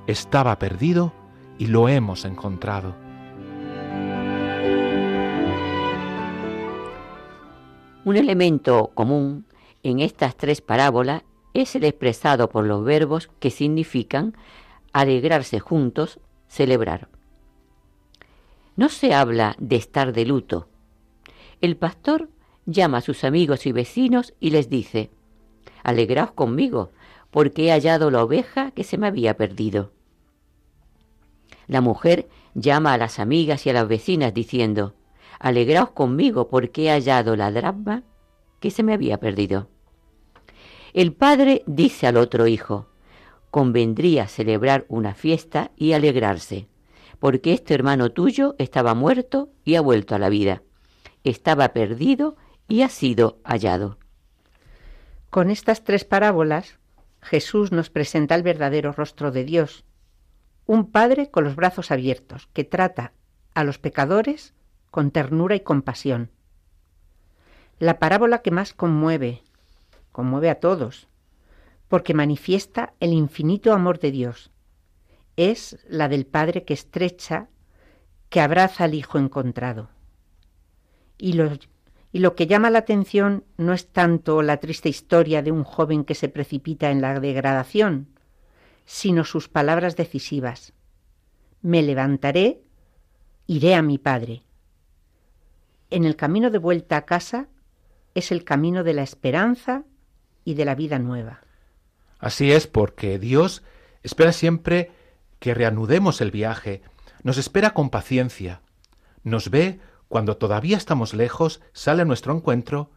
estaba 0.07 0.57
perdido 0.59 1.13
y 1.57 1.67
lo 1.67 1.87
hemos 1.87 2.25
encontrado. 2.25 2.95
Un 8.05 8.15
elemento 8.15 8.91
común 8.93 9.45
en 9.83 9.99
estas 9.99 10.35
tres 10.35 10.61
parábolas 10.61 11.23
es 11.53 11.75
el 11.75 11.83
expresado 11.83 12.49
por 12.49 12.65
los 12.65 12.83
verbos 12.83 13.29
que 13.39 13.51
significan 13.51 14.35
alegrarse 14.93 15.59
juntos, 15.59 16.19
celebrar. 16.47 17.07
No 18.79 18.87
se 18.87 19.13
habla 19.13 19.57
de 19.59 19.75
estar 19.75 20.13
de 20.13 20.23
luto. 20.25 20.69
El 21.59 21.75
pastor 21.75 22.29
llama 22.65 22.99
a 22.99 23.01
sus 23.01 23.25
amigos 23.25 23.65
y 23.65 23.73
vecinos 23.73 24.33
y 24.39 24.51
les 24.51 24.69
dice, 24.69 25.11
Alegraos 25.83 26.31
conmigo, 26.31 26.91
porque 27.29 27.65
he 27.65 27.71
hallado 27.71 28.09
la 28.09 28.23
oveja 28.23 28.71
que 28.71 28.85
se 28.85 28.97
me 28.97 29.07
había 29.07 29.35
perdido. 29.35 29.91
La 31.67 31.81
mujer 31.81 32.29
llama 32.53 32.93
a 32.93 32.97
las 32.97 33.19
amigas 33.19 33.65
y 33.65 33.69
a 33.69 33.73
las 33.73 33.85
vecinas 33.85 34.33
diciendo, 34.33 34.95
Alegraos 35.39 35.89
conmigo, 35.89 36.47
porque 36.47 36.85
he 36.85 36.89
hallado 36.89 37.35
la 37.35 37.51
drama 37.51 38.03
que 38.61 38.71
se 38.71 38.83
me 38.83 38.93
había 38.93 39.19
perdido. 39.19 39.67
El 40.93 41.11
padre 41.11 41.63
dice 41.67 42.07
al 42.07 42.15
otro 42.15 42.47
hijo, 42.47 42.87
convendría 43.51 44.29
celebrar 44.29 44.85
una 44.87 45.15
fiesta 45.15 45.71
y 45.75 45.91
alegrarse, 45.91 46.69
porque 47.19 47.53
este 47.53 47.73
hermano 47.73 48.11
tuyo 48.11 48.55
estaba 48.57 48.93
muerto 48.95 49.49
y 49.63 49.75
ha 49.75 49.81
vuelto 49.81 50.15
a 50.15 50.19
la 50.19 50.29
vida, 50.29 50.63
estaba 51.23 51.69
perdido 51.69 52.37
y 52.67 52.81
ha 52.81 52.89
sido 52.89 53.39
hallado. 53.43 53.97
Con 55.29 55.51
estas 55.51 55.83
tres 55.83 56.05
parábolas, 56.05 56.79
Jesús 57.21 57.71
nos 57.71 57.89
presenta 57.89 58.35
el 58.35 58.43
verdadero 58.43 58.93
rostro 58.93 59.31
de 59.31 59.43
Dios, 59.43 59.83
un 60.65 60.91
Padre 60.91 61.29
con 61.29 61.43
los 61.43 61.55
brazos 61.55 61.91
abiertos, 61.91 62.47
que 62.53 62.63
trata 62.63 63.13
a 63.53 63.63
los 63.63 63.77
pecadores 63.77 64.53
con 64.91 65.11
ternura 65.11 65.55
y 65.55 65.59
compasión. 65.59 66.31
La 67.79 67.99
parábola 67.99 68.41
que 68.41 68.51
más 68.51 68.73
conmueve, 68.73 69.41
conmueve 70.11 70.49
a 70.49 70.59
todos, 70.59 71.07
porque 71.87 72.13
manifiesta 72.13 72.93
el 72.99 73.13
infinito 73.13 73.73
amor 73.73 73.99
de 73.99 74.11
Dios. 74.11 74.51
Es 75.39 75.77
la 75.87 76.09
del 76.09 76.25
Padre 76.25 76.65
que 76.65 76.73
estrecha, 76.73 77.47
que 78.27 78.41
abraza 78.41 78.83
al 78.83 78.93
Hijo 78.93 79.17
encontrado. 79.17 79.89
Y 81.17 81.31
lo, 81.31 81.49
y 82.11 82.19
lo 82.19 82.35
que 82.35 82.45
llama 82.45 82.69
la 82.69 82.79
atención 82.79 83.45
no 83.55 83.71
es 83.71 83.87
tanto 83.87 84.41
la 84.41 84.57
triste 84.57 84.89
historia 84.89 85.41
de 85.41 85.53
un 85.53 85.63
joven 85.63 86.03
que 86.03 86.13
se 86.13 86.27
precipita 86.27 86.91
en 86.91 86.99
la 86.99 87.21
degradación, 87.21 88.09
sino 88.83 89.23
sus 89.23 89.47
palabras 89.47 89.95
decisivas. 89.95 90.73
Me 91.61 91.83
levantaré, 91.83 92.59
iré 93.47 93.75
a 93.75 93.81
mi 93.81 93.97
Padre. 93.97 94.43
En 95.89 96.03
el 96.03 96.17
camino 96.17 96.49
de 96.49 96.57
vuelta 96.57 96.97
a 96.97 97.05
casa 97.05 97.47
es 98.13 98.33
el 98.33 98.43
camino 98.43 98.83
de 98.83 98.93
la 98.93 99.03
esperanza 99.03 99.85
y 100.43 100.55
de 100.55 100.65
la 100.65 100.75
vida 100.75 100.99
nueva. 100.99 101.39
Así 102.17 102.51
es 102.51 102.67
porque 102.67 103.19
Dios 103.19 103.63
espera 104.03 104.33
siempre 104.33 104.98
que 105.39 105.53
reanudemos 105.53 106.21
el 106.21 106.31
viaje, 106.31 106.81
nos 107.23 107.37
espera 107.37 107.71
con 107.71 107.89
paciencia, 107.89 108.61
nos 109.23 109.49
ve 109.49 109.79
cuando 110.07 110.37
todavía 110.37 110.77
estamos 110.77 111.13
lejos, 111.13 111.61
sale 111.73 112.01
a 112.01 112.05
nuestro 112.05 112.35
encuentro 112.35 112.91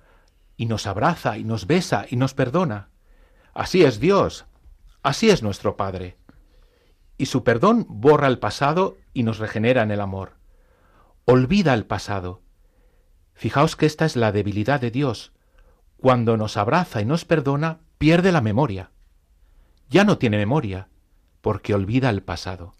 y 0.56 0.66
nos 0.66 0.86
abraza 0.86 1.38
y 1.38 1.44
nos 1.44 1.66
besa 1.66 2.06
y 2.08 2.16
nos 2.16 2.34
perdona. 2.34 2.90
Así 3.54 3.84
es 3.84 4.00
Dios, 4.00 4.46
así 5.02 5.30
es 5.30 5.42
nuestro 5.42 5.76
Padre. 5.76 6.16
Y 7.18 7.26
su 7.26 7.44
perdón 7.44 7.86
borra 7.88 8.28
el 8.28 8.38
pasado 8.38 8.96
y 9.12 9.22
nos 9.22 9.38
regenera 9.38 9.82
en 9.82 9.90
el 9.90 10.00
amor. 10.00 10.38
Olvida 11.24 11.74
el 11.74 11.84
pasado. 11.84 12.42
Fijaos 13.34 13.76
que 13.76 13.86
esta 13.86 14.04
es 14.04 14.16
la 14.16 14.32
debilidad 14.32 14.80
de 14.80 14.90
Dios. 14.90 15.32
Cuando 15.98 16.36
nos 16.36 16.56
abraza 16.56 17.00
y 17.00 17.04
nos 17.04 17.24
perdona, 17.24 17.80
pierde 17.98 18.32
la 18.32 18.40
memoria 18.40 18.92
ya 19.92 20.04
no 20.04 20.16
tiene 20.16 20.38
memoria, 20.38 20.88
porque 21.42 21.74
olvida 21.74 22.08
el 22.08 22.22
pasado. 22.22 22.72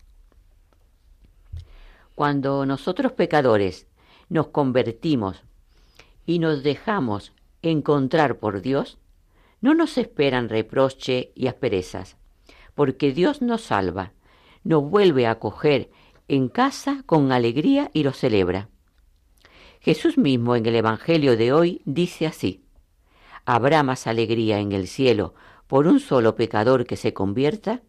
Cuando 2.15 2.65
nosotros 2.65 3.13
pecadores 3.13 3.87
nos 4.31 4.49
convertimos 4.49 5.43
y 6.25 6.39
nos 6.39 6.63
dejamos 6.63 7.33
encontrar 7.61 8.39
por 8.39 8.63
Dios, 8.63 8.99
no 9.61 9.75
nos 9.75 9.99
esperan 9.99 10.49
reproche 10.49 11.33
y 11.35 11.49
asperezas, 11.49 12.17
porque 12.75 13.13
Dios 13.13 13.43
nos 13.43 13.63
salva, 13.63 14.13
nos 14.65 14.83
vuelve 14.89 15.27
a 15.27 15.33
acoger 15.33 15.91
en 16.29 16.49
casa 16.49 17.03
con 17.05 17.33
alegría 17.33 17.91
y 17.93 18.05
lo 18.05 18.13
celebra. 18.13 18.69
Jesús 19.81 20.17
mismo 20.17 20.55
en 20.55 20.65
el 20.67 20.77
Evangelio 20.77 21.37
de 21.37 21.53
hoy 21.53 21.83
dice 21.85 22.27
así, 22.27 22.65
Habrá 23.45 23.83
más 23.83 24.07
alegría 24.07 24.61
en 24.61 24.71
el 24.71 24.87
cielo 24.87 25.35
por 25.67 25.89
un 25.89 25.99
solo 25.99 26.37
pecador 26.37 26.87
que 26.87 26.97
se 26.97 27.13
convierta 27.13 27.83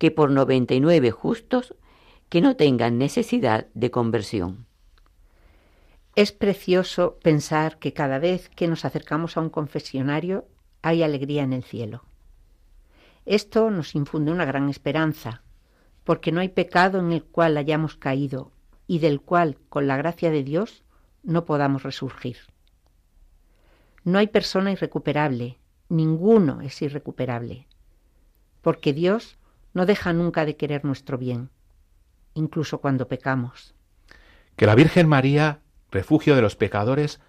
que 0.00 0.10
por 0.10 0.30
noventa 0.30 0.72
y 0.72 0.80
nueve 0.80 1.10
justos 1.10 1.74
que 2.30 2.40
no 2.40 2.56
tengan 2.56 2.96
necesidad 2.96 3.66
de 3.74 3.90
conversión. 3.90 4.66
Es 6.16 6.32
precioso 6.32 7.18
pensar 7.22 7.78
que 7.78 7.92
cada 7.92 8.18
vez 8.18 8.48
que 8.48 8.66
nos 8.66 8.86
acercamos 8.86 9.36
a 9.36 9.40
un 9.40 9.50
confesionario 9.50 10.46
hay 10.80 11.02
alegría 11.02 11.42
en 11.42 11.52
el 11.52 11.64
cielo. 11.64 12.02
Esto 13.26 13.70
nos 13.70 13.94
infunde 13.94 14.32
una 14.32 14.46
gran 14.46 14.70
esperanza, 14.70 15.42
porque 16.04 16.32
no 16.32 16.40
hay 16.40 16.48
pecado 16.48 16.98
en 16.98 17.12
el 17.12 17.22
cual 17.22 17.58
hayamos 17.58 17.94
caído 17.94 18.52
y 18.86 19.00
del 19.00 19.20
cual, 19.20 19.58
con 19.68 19.86
la 19.86 19.98
gracia 19.98 20.30
de 20.30 20.42
Dios, 20.42 20.82
no 21.22 21.44
podamos 21.44 21.82
resurgir. 21.82 22.38
No 24.04 24.18
hay 24.18 24.28
persona 24.28 24.72
irrecuperable, 24.72 25.58
ninguno 25.90 26.62
es 26.62 26.80
irrecuperable, 26.80 27.66
porque 28.62 28.94
Dios 28.94 29.36
no 29.72 29.86
deja 29.86 30.12
nunca 30.12 30.44
de 30.44 30.56
querer 30.56 30.84
nuestro 30.84 31.18
bien, 31.18 31.50
incluso 32.34 32.80
cuando 32.80 33.08
pecamos. 33.08 33.74
Que 34.56 34.66
la 34.66 34.74
Virgen 34.74 35.08
María, 35.08 35.60
refugio 35.90 36.36
de 36.36 36.42
los 36.42 36.56
pecadores, 36.56 37.20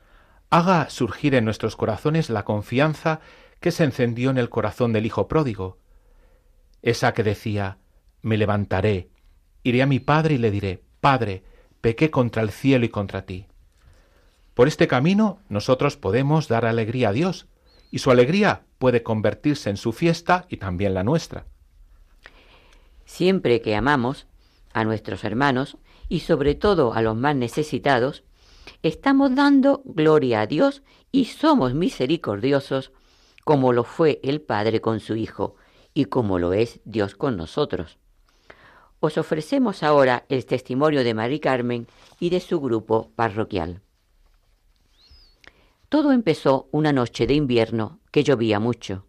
haga 0.50 0.90
surgir 0.90 1.36
en 1.36 1.46
nuestros 1.46 1.76
corazones 1.76 2.30
la 2.30 2.44
confianza 2.44 3.22
que 3.60 3.72
se 3.72 3.84
encendió 3.84 4.30
en 4.32 4.38
el 4.38 4.50
corazón 4.50 4.92
del 4.92 5.06
Hijo 5.06 5.28
pródigo, 5.28 5.78
esa 6.82 7.14
que 7.14 7.24
decía, 7.24 7.78
me 8.22 8.38
levantaré, 8.38 9.10
iré 9.64 9.82
a 9.82 9.86
mi 9.86 10.00
Padre 10.00 10.36
y 10.36 10.38
le 10.40 10.52
diré, 10.52 10.84
Padre, 11.00 11.44
pequé 11.80 12.10
contra 12.10 12.42
el 12.42 12.52
cielo 12.52 12.86
y 12.86 12.90
contra 12.90 13.26
ti. 13.26 13.48
Por 14.54 14.68
este 14.68 14.88
camino 14.88 15.40
nosotros 15.48 15.96
podemos 15.96 16.48
dar 16.48 16.66
alegría 16.66 17.10
a 17.10 17.14
Dios, 17.14 17.48
y 17.92 18.00
su 18.00 18.10
alegría 18.10 18.64
puede 18.78 19.04
convertirse 19.04 19.70
en 19.70 19.78
su 19.78 19.92
fiesta 19.92 20.46
y 20.50 20.58
también 20.58 20.94
la 20.94 21.04
nuestra. 21.04 21.46
Siempre 23.12 23.62
que 23.62 23.76
amamos 23.76 24.26
a 24.72 24.86
nuestros 24.86 25.26
hermanos 25.26 25.76
y 26.08 26.22
sobre 26.22 26.56
todo 26.56 26.94
a 26.94 27.02
los 27.02 27.18
más 27.18 27.36
necesitados, 27.36 28.24
estamos 28.84 29.36
dando 29.36 29.82
gloria 29.84 30.40
a 30.40 30.48
Dios 30.48 30.82
y 31.12 31.26
somos 31.26 31.74
misericordiosos 31.74 32.94
como 33.44 33.74
lo 33.74 33.84
fue 33.84 34.22
el 34.24 34.40
Padre 34.40 34.80
con 34.80 35.02
su 35.02 35.18
Hijo 35.18 35.58
y 35.94 36.06
como 36.06 36.40
lo 36.40 36.54
es 36.54 36.80
Dios 36.86 37.16
con 37.16 37.36
nosotros. 37.36 37.98
Os 39.02 39.18
ofrecemos 39.18 39.84
ahora 39.84 40.24
el 40.30 40.46
testimonio 40.46 41.04
de 41.04 41.14
Mari 41.14 41.42
Carmen 41.42 41.88
y 42.18 42.30
de 42.30 42.40
su 42.40 42.62
grupo 42.62 43.12
parroquial. 43.18 43.82
Todo 45.90 46.14
empezó 46.14 46.70
una 46.72 46.94
noche 46.94 47.28
de 47.28 47.34
invierno 47.34 48.00
que 48.10 48.24
llovía 48.24 48.62
mucho. 48.62 49.04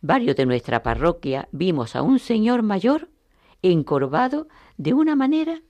Varios 0.00 0.36
de 0.36 0.46
nuestra 0.46 0.82
parroquia 0.82 1.48
vimos 1.50 1.96
a 1.96 2.02
un 2.02 2.18
señor 2.18 2.62
mayor 2.62 3.08
encorvado 3.62 4.46
de 4.76 4.94
una 4.94 5.16
manera 5.16 5.62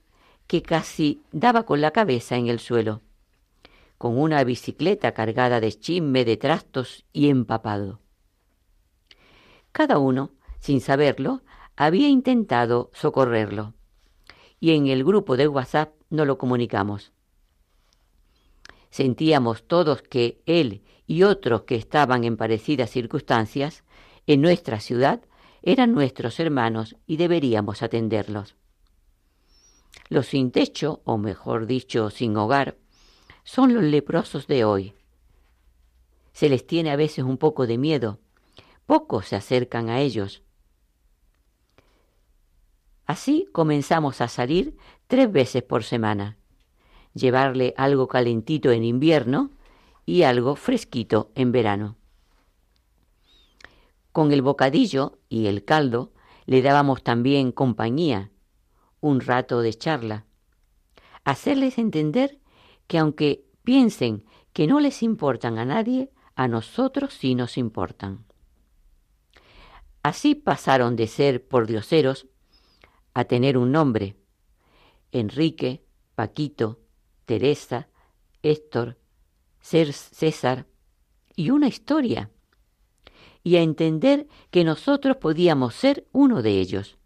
que 0.45 0.61
casi 0.61 1.21
daba 1.31 1.63
con 1.63 1.81
la 1.81 1.91
cabeza 1.91 2.35
en 2.35 2.47
el 2.47 2.59
suelo, 2.59 3.01
con 3.97 4.17
una 4.17 4.43
bicicleta 4.43 5.13
cargada 5.13 5.59
de 5.59 5.73
chisme, 5.73 6.25
de 6.25 6.37
trastos 6.37 7.05
y 7.11 7.29
empapado. 7.29 7.99
Cada 9.71 9.97
uno, 9.97 10.31
sin 10.59 10.81
saberlo, 10.81 11.41
había 11.75 12.07
intentado 12.07 12.91
socorrerlo, 12.93 13.73
y 14.59 14.71
en 14.71 14.87
el 14.87 15.03
grupo 15.03 15.37
de 15.37 15.47
WhatsApp 15.47 15.93
no 16.09 16.25
lo 16.25 16.37
comunicamos. 16.37 17.11
Sentíamos 18.89 19.63
todos 19.67 20.01
que 20.01 20.41
él 20.45 20.83
y 21.05 21.23
otros 21.23 21.63
que 21.63 21.75
estaban 21.75 22.23
en 22.23 22.37
parecidas 22.37 22.89
circunstancias 22.89 23.83
en 24.29 24.41
nuestra 24.41 24.79
ciudad 24.79 25.21
eran 25.63 25.91
nuestros 25.93 26.39
hermanos 26.39 26.95
y 27.07 27.17
deberíamos 27.17 27.81
atenderlos. 27.81 28.55
Los 30.07 30.27
sin 30.27 30.51
techo, 30.51 31.01
o 31.03 31.17
mejor 31.17 31.65
dicho, 31.65 32.11
sin 32.11 32.37
hogar, 32.37 32.77
son 33.43 33.73
los 33.73 33.83
leprosos 33.83 34.45
de 34.45 34.65
hoy. 34.65 34.93
Se 36.31 36.47
les 36.47 36.67
tiene 36.67 36.91
a 36.91 36.95
veces 36.95 37.25
un 37.25 37.39
poco 37.39 37.65
de 37.65 37.79
miedo, 37.79 38.19
pocos 38.85 39.29
se 39.29 39.35
acercan 39.35 39.89
a 39.89 39.99
ellos. 39.99 40.43
Así 43.07 43.47
comenzamos 43.51 44.21
a 44.21 44.27
salir 44.27 44.77
tres 45.07 45.31
veces 45.31 45.63
por 45.63 45.83
semana 45.83 46.37
llevarle 47.15 47.73
algo 47.77 48.07
calentito 48.07 48.71
en 48.71 48.83
invierno 48.83 49.49
y 50.05 50.21
algo 50.21 50.55
fresquito 50.55 51.31
en 51.33 51.51
verano. 51.51 51.98
Con 54.11 54.31
el 54.31 54.41
bocadillo 54.41 55.19
y 55.29 55.47
el 55.47 55.65
caldo 55.65 56.13
le 56.45 56.61
dábamos 56.61 57.03
también 57.03 57.51
compañía, 57.51 58.31
un 59.01 59.21
rato 59.21 59.61
de 59.61 59.73
charla, 59.73 60.25
hacerles 61.23 61.77
entender 61.77 62.39
que 62.87 62.97
aunque 62.97 63.45
piensen 63.63 64.25
que 64.51 64.65
no 64.65 64.79
les 64.79 65.03
importan 65.03 65.59
a 65.59 65.65
nadie, 65.65 66.11
a 66.35 66.47
nosotros 66.47 67.13
sí 67.13 67.35
nos 67.35 67.57
importan. 67.57 68.25
Así 70.01 70.33
pasaron 70.33 70.95
de 70.95 71.07
ser 71.07 71.47
pordioseros 71.47 72.27
a 73.13 73.25
tener 73.25 73.57
un 73.57 73.71
nombre. 73.71 74.15
Enrique, 75.11 75.85
Paquito, 76.15 76.79
Teresa, 77.25 77.89
Héctor, 78.41 78.97
César 79.61 80.65
y 81.35 81.51
una 81.51 81.67
historia. 81.67 82.31
Y 83.49 83.57
a 83.57 83.63
entender 83.63 84.27
que 84.51 84.63
nosotros 84.63 85.17
podíamos 85.17 85.73
ser 85.73 86.05
uno 86.11 86.43
de 86.43 86.59
ellos. 86.59 86.99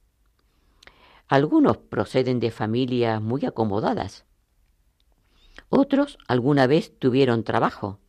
Algunos 1.30 1.78
proceden 1.78 2.42
de 2.42 2.52
familias 2.52 3.22
muy 3.22 3.46
acomodadas. 3.46 4.26
Otros 5.70 6.18
alguna 6.28 6.68
vez 6.68 7.00
tuvieron 7.00 7.46
trabajo. 7.46 8.02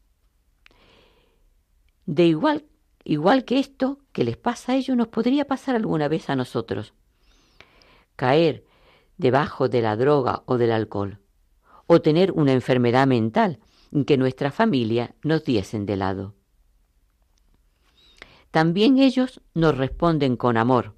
De 2.07 2.27
igual, 2.27 2.65
igual 3.05 3.45
que 3.45 3.61
esto 3.61 4.01
que 4.11 4.25
les 4.25 4.37
pasa 4.37 4.73
a 4.73 4.75
ellos, 4.75 4.97
nos 4.97 5.07
podría 5.07 5.45
pasar 5.45 5.77
alguna 5.77 6.09
vez 6.09 6.29
a 6.29 6.35
nosotros. 6.35 6.93
Caer 8.17 8.65
debajo 9.17 9.69
de 9.69 9.81
la 9.81 9.95
droga 9.95 10.43
o 10.47 10.59
del 10.59 10.73
alcohol, 10.73 11.21
o 11.87 12.01
tener 12.01 12.33
una 12.33 12.53
enfermedad 12.53 13.07
mental 13.07 13.61
en 13.93 14.05
que 14.05 14.17
nuestra 14.17 14.51
familia 14.51 15.15
nos 15.23 15.45
diesen 15.45 15.87
de 15.87 15.97
lado. 15.97 16.35
También 18.55 18.99
ellos 19.01 19.41
nos 19.53 19.77
responden 19.77 20.37
con 20.37 20.57
amor, 20.57 20.95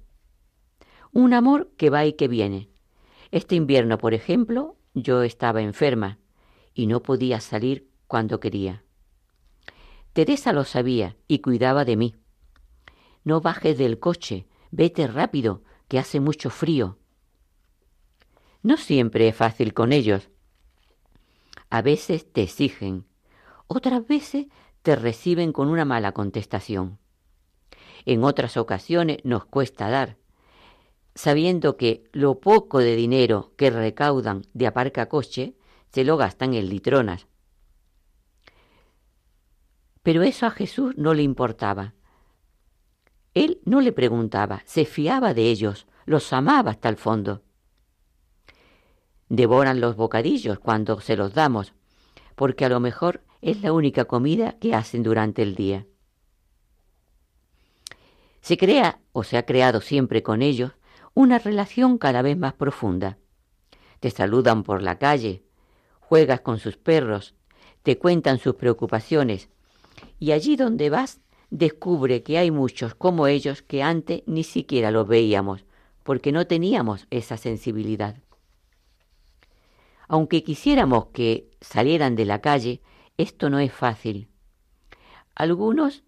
un 1.11 1.33
amor 1.33 1.71
que 1.75 1.89
va 1.89 2.05
y 2.05 2.13
que 2.13 2.27
viene. 2.27 2.69
Este 3.31 3.55
invierno, 3.55 3.97
por 3.97 4.13
ejemplo, 4.13 4.77
yo 4.93 5.23
estaba 5.23 5.63
enferma 5.63 6.19
y 6.75 6.85
no 6.85 7.01
podía 7.01 7.39
salir 7.39 7.89
cuando 8.05 8.39
quería. 8.39 8.83
Teresa 10.13 10.53
lo 10.53 10.65
sabía 10.65 11.17
y 11.27 11.39
cuidaba 11.39 11.83
de 11.83 11.97
mí. 11.97 12.15
No 13.23 13.41
bajes 13.41 13.75
del 13.75 13.97
coche, 13.97 14.45
vete 14.69 15.07
rápido, 15.07 15.63
que 15.87 15.97
hace 15.97 16.19
mucho 16.19 16.51
frío. 16.51 16.99
No 18.61 18.77
siempre 18.77 19.29
es 19.29 19.35
fácil 19.35 19.73
con 19.73 19.93
ellos. 19.93 20.29
A 21.71 21.81
veces 21.81 22.31
te 22.31 22.43
exigen, 22.43 23.07
otras 23.65 24.07
veces 24.07 24.45
te 24.83 24.95
reciben 24.95 25.53
con 25.53 25.69
una 25.69 25.85
mala 25.85 26.11
contestación. 26.11 26.99
En 28.07 28.23
otras 28.23 28.57
ocasiones 28.57 29.19
nos 29.23 29.45
cuesta 29.45 29.89
dar, 29.89 30.17
sabiendo 31.13 31.77
que 31.77 32.03
lo 32.11 32.39
poco 32.39 32.79
de 32.79 32.95
dinero 32.95 33.53
que 33.55 33.69
recaudan 33.69 34.41
de 34.53 34.65
aparca 34.65 35.07
coche 35.07 35.55
se 35.91 36.03
lo 36.03 36.17
gastan 36.17 36.55
en 36.55 36.69
litronas 36.69 37.27
pero 40.07 40.23
eso 40.23 40.45
a 40.45 40.51
Jesús 40.51 40.93
no 40.95 41.13
le 41.13 41.21
importaba. 41.21 41.93
Él 43.33 43.59
no 43.65 43.81
le 43.81 43.91
preguntaba, 43.91 44.61
se 44.63 44.85
fiaba 44.85 45.33
de 45.33 45.49
ellos, 45.49 45.85
los 46.05 46.31
amaba 46.31 46.71
hasta 46.71 46.87
el 46.87 46.95
fondo. 46.95 47.41
Devoran 49.27 49.81
los 49.81 49.97
bocadillos 49.97 50.59
cuando 50.59 51.01
se 51.01 51.17
los 51.17 51.33
damos, 51.33 51.73
porque 52.35 52.63
a 52.63 52.69
lo 52.69 52.79
mejor 52.79 53.25
es 53.41 53.61
la 53.61 53.73
única 53.73 54.05
comida 54.05 54.53
que 54.61 54.73
hacen 54.73 55.03
durante 55.03 55.41
el 55.41 55.55
día. 55.55 55.85
Se 58.47 58.57
crea, 58.57 59.01
o 59.11 59.25
se 59.25 59.35
ha 59.35 59.45
creado 59.45 59.81
siempre 59.81 60.23
con 60.23 60.41
ellos, 60.41 60.71
una 61.13 61.37
relación 61.37 61.97
cada 61.97 62.21
vez 62.21 62.37
más 62.37 62.53
profunda. 62.53 63.17
Te 63.99 64.09
saludan 64.09 64.63
por 64.63 64.81
la 64.81 64.97
calle, 64.97 65.43
juegas 65.99 66.39
con 66.39 66.57
sus 66.57 66.77
perros, 66.77 67.35
te 67.83 67.97
cuentan 67.97 68.39
sus 68.39 68.55
preocupaciones, 68.55 69.49
y 70.17 70.31
allí 70.31 70.55
donde 70.55 70.89
vas 70.89 71.19
descubre 71.49 72.23
que 72.23 72.37
hay 72.37 72.49
muchos 72.49 72.95
como 72.95 73.27
ellos 73.27 73.63
que 73.63 73.83
antes 73.83 74.23
ni 74.27 74.45
siquiera 74.45 74.91
los 74.91 75.09
veíamos, 75.09 75.65
porque 76.03 76.31
no 76.31 76.47
teníamos 76.47 77.05
esa 77.09 77.35
sensibilidad. 77.35 78.15
Aunque 80.07 80.45
quisiéramos 80.45 81.07
que 81.07 81.49
salieran 81.59 82.15
de 82.15 82.23
la 82.23 82.39
calle, 82.39 82.81
esto 83.17 83.49
no 83.49 83.59
es 83.59 83.73
fácil. 83.73 84.29
Algunos 85.35 86.05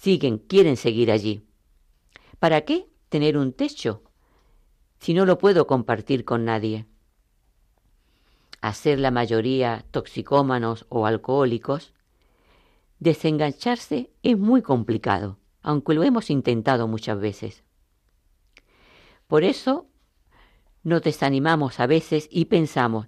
siguen, 0.00 0.38
quieren 0.38 0.78
seguir 0.78 1.10
allí. 1.10 1.42
¿Para 2.38 2.62
qué 2.62 2.88
tener 3.10 3.36
un 3.36 3.52
techo 3.52 4.02
si 4.98 5.12
no 5.12 5.26
lo 5.26 5.36
puedo 5.36 5.66
compartir 5.66 6.24
con 6.24 6.46
nadie? 6.46 6.86
Hacer 8.62 8.98
la 8.98 9.10
mayoría 9.10 9.84
toxicómanos 9.90 10.86
o 10.88 11.04
alcohólicos 11.04 11.92
desengancharse 12.98 14.10
es 14.22 14.38
muy 14.38 14.62
complicado, 14.62 15.38
aunque 15.62 15.92
lo 15.92 16.02
hemos 16.02 16.30
intentado 16.30 16.88
muchas 16.88 17.20
veces. 17.20 17.62
Por 19.26 19.44
eso 19.44 19.86
nos 20.82 21.02
desanimamos 21.02 21.78
a 21.78 21.86
veces 21.86 22.26
y 22.30 22.46
pensamos 22.46 23.06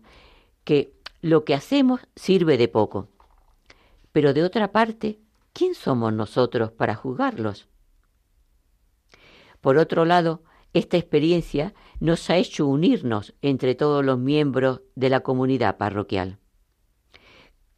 que 0.64 0.93
lo 1.22 1.47
que 1.47 1.55
hacemos 1.55 2.03
sirve 2.16 2.59
de 2.59 2.68
poco. 2.68 3.09
Pero 4.12 4.34
de 4.34 4.45
otra 4.45 4.72
parte, 4.72 5.22
¿quién 5.53 5.75
somos 5.75 6.13
nosotros 6.13 6.73
para 6.73 6.95
juzgarlos? 6.95 7.69
Por 9.61 9.79
otro 9.79 10.05
lado, 10.05 10.43
esta 10.73 10.97
experiencia 10.97 11.75
nos 12.01 12.29
ha 12.31 12.37
hecho 12.37 12.67
unirnos 12.67 13.35
entre 13.43 13.75
todos 13.75 14.05
los 14.05 14.19
miembros 14.19 14.83
de 14.95 15.11
la 15.11 15.21
comunidad 15.21 15.77
parroquial. 15.77 16.39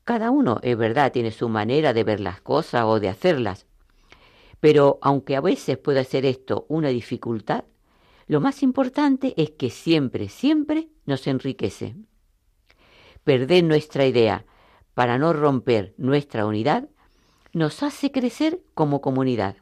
Cada 0.05 0.31
uno, 0.31 0.61
es 0.62 0.77
verdad, 0.77 1.12
tiene 1.12 1.31
su 1.31 1.49
manera 1.49 1.93
de 1.93 2.05
ver 2.05 2.20
las 2.20 2.41
cosas 2.41 2.85
o 2.85 3.01
de 3.01 3.09
hacerlas. 3.09 3.66
Pero 4.61 4.99
aunque 5.03 5.37
a 5.37 5.41
veces 5.41 5.77
pueda 5.79 6.05
ser 6.05 6.25
esto 6.25 6.66
una 6.68 6.89
dificultad, 6.89 7.64
lo 8.27 8.41
más 8.41 8.62
importante 8.62 9.35
es 9.37 9.51
que 9.51 9.70
siempre, 9.70 10.29
siempre 10.29 10.89
nos 11.05 11.27
enriquece. 11.27 11.97
Perder 13.25 13.64
nuestra 13.64 14.07
idea 14.07 14.47
para 14.95 15.18
no 15.18 15.33
romper 15.33 15.95
nuestra 15.99 16.47
unidad 16.47 16.89
nos 17.55 17.82
hace 17.82 18.12
crecer 18.12 18.62
como 18.74 19.00
comunidad 19.00 19.57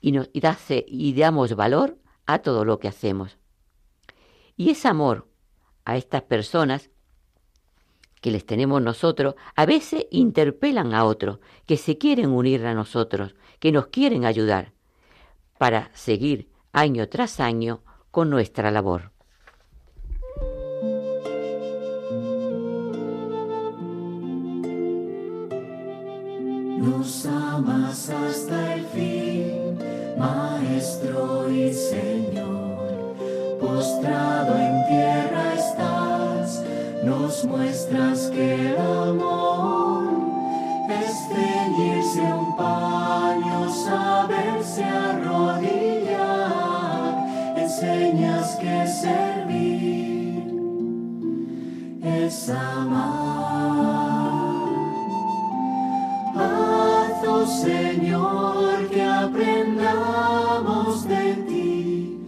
y, 0.00 0.12
nos, 0.12 0.30
y, 0.32 0.40
y 0.86 1.14
damos 1.14 1.54
valor 1.54 1.98
a 2.26 2.38
todo 2.38 2.64
lo 2.64 2.78
que 2.78 2.88
hacemos. 2.88 3.38
Y 4.56 4.70
ese 4.70 4.88
amor 4.88 5.28
a 5.84 5.96
estas 5.96 6.22
personas 6.22 6.90
que 8.20 8.30
les 8.30 8.46
tenemos 8.46 8.80
nosotros, 8.80 9.34
a 9.54 9.66
veces 9.66 10.06
interpelan 10.10 10.94
a 10.94 11.04
otros, 11.04 11.40
que 11.66 11.76
se 11.76 11.98
quieren 11.98 12.30
unir 12.30 12.64
a 12.64 12.72
nosotros, 12.72 13.34
que 13.58 13.70
nos 13.70 13.88
quieren 13.88 14.24
ayudar, 14.24 14.72
para 15.58 15.90
seguir 15.92 16.48
año 16.72 17.06
tras 17.08 17.38
año 17.38 17.82
con 18.10 18.30
nuestra 18.30 18.70
labor. 18.70 19.13
Nos 26.84 27.26
amas 27.26 28.10
hasta 28.10 28.74
el 28.74 28.84
fin, 28.86 29.78
Maestro 30.18 31.50
y 31.50 31.72
Señor, 31.72 33.16
postrado 33.60 34.54
en 34.58 34.86
tierra 34.88 35.44
nos 37.04 37.44
muestras 37.44 38.30
que 38.30 38.70
el 38.70 38.78
amor 38.78 40.04
es 40.88 41.12
ceñirse 41.28 42.22
un 42.22 42.56
paño, 42.56 43.68
saberse 43.68 44.84
arrodillar, 44.84 46.08
enseñas 47.56 48.56
que 48.56 48.86
servir 48.86 50.44
es 52.02 52.48
amar. 52.48 53.33
Señor, 57.62 58.88
que 58.90 59.02
aprendamos 59.02 61.08
de 61.08 61.34
ti, 61.48 62.18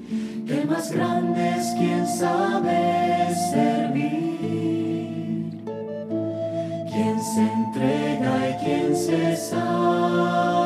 que 0.46 0.64
más 0.64 0.90
grande 0.92 1.56
es 1.58 1.66
quien 1.78 2.06
sabe 2.06 3.34
servir. 3.52 4.26
se 7.34 7.42
entrega 7.42 8.50
y 8.50 8.64
quien 8.64 8.96
se 8.96 9.36
sabe 9.36 10.65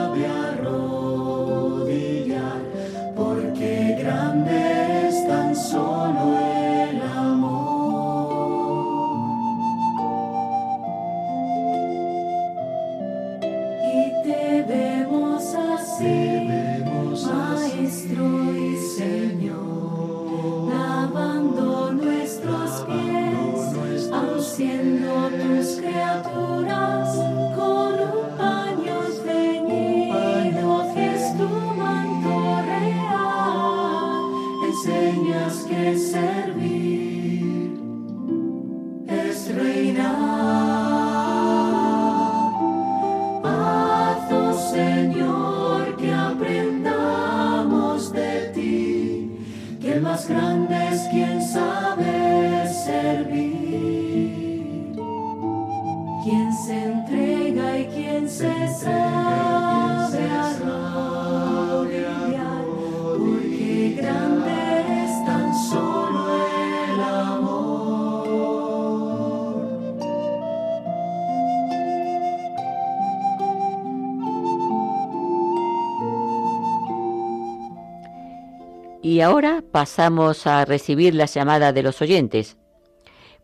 Y 79.21 79.23
ahora 79.23 79.63
pasamos 79.71 80.47
a 80.47 80.65
recibir 80.65 81.15
las 81.15 81.35
llamadas 81.35 81.75
de 81.75 81.83
los 81.83 82.01
oyentes. 82.01 82.57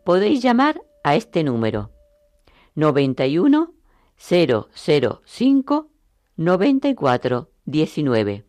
Podéis 0.03 0.41
llamar 0.41 0.81
a 1.03 1.15
este 1.15 1.43
número 1.43 1.91
91 2.73 3.75
005 4.17 5.91
94 6.35 7.51
19. 7.65 8.45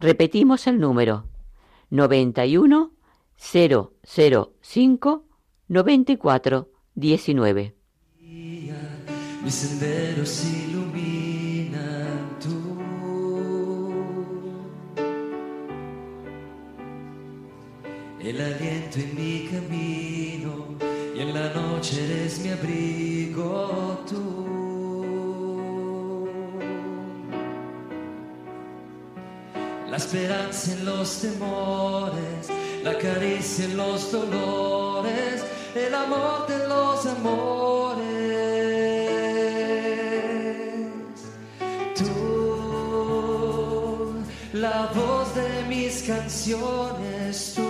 Repetimos 0.00 0.66
el 0.66 0.80
número 0.80 1.28
91 1.90 2.90
005 3.36 5.24
94 5.68 6.68
19. 6.96 7.76
mis 9.44 9.54
senderos 9.54 10.44
El 18.24 18.40
aliento 18.40 19.00
en 19.00 19.14
mi 19.14 19.48
camino 19.48 20.78
y 21.14 21.20
en 21.20 21.34
la 21.34 21.52
noche 21.52 22.02
eres 22.06 22.38
mi 22.38 22.48
abrigo 22.48 24.02
tú. 24.08 24.54
La 29.90 29.98
esperanza 29.98 30.72
en 30.72 30.86
los 30.86 31.20
temores, 31.20 32.48
la 32.82 32.96
caricia 32.96 33.66
en 33.66 33.76
los 33.76 34.10
dolores, 34.10 35.44
el 35.74 35.94
amor 35.94 36.46
de 36.48 36.66
los 36.66 37.04
amores. 37.04 38.04
Tú, 41.94 42.14
la 44.54 44.90
voz 44.94 45.34
de 45.34 45.64
mis 45.68 46.04
canciones, 46.04 47.52
tú, 47.54 47.63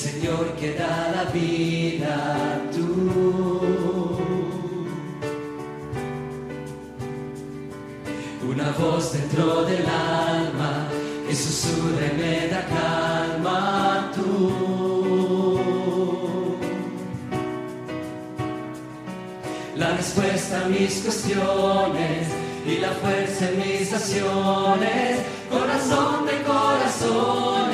Señor 0.00 0.56
que 0.58 0.72
da 0.72 1.12
la 1.14 1.24
vida, 1.30 2.62
tú. 2.72 4.16
Una 8.50 8.70
voz 8.78 9.12
dentro 9.12 9.64
del 9.64 9.84
alma 9.84 10.88
que 11.28 11.34
susurra 11.36 12.08
me 12.16 12.48
da 12.48 12.64
calma, 12.76 14.10
tú. 14.14 14.50
La 19.76 19.96
respuesta 19.98 20.64
a 20.64 20.68
mis 20.70 20.94
cuestiones 21.00 22.26
y 22.66 22.78
la 22.78 22.92
fuerza 23.02 23.50
en 23.50 23.58
mis 23.58 23.92
acciones, 23.92 25.18
corazón 25.50 26.24
de 26.24 26.42
corazones. 26.42 27.69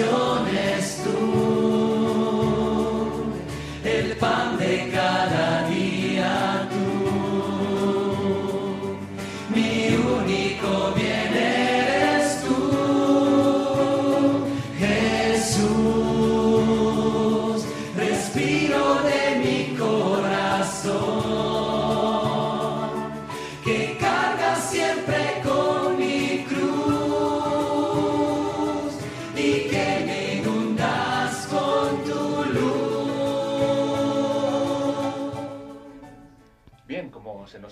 Mis 0.00 0.08
canciones, 0.08 0.49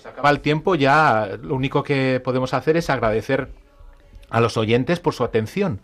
acaba 0.09 0.29
el 0.29 0.41
tiempo, 0.41 0.75
ya 0.75 1.37
lo 1.41 1.55
único 1.55 1.83
que 1.83 2.21
podemos 2.23 2.53
hacer 2.53 2.77
es 2.77 2.89
agradecer 2.89 3.49
a 4.29 4.39
los 4.41 4.57
oyentes 4.57 4.99
por 4.99 5.13
su 5.13 5.23
atención. 5.23 5.81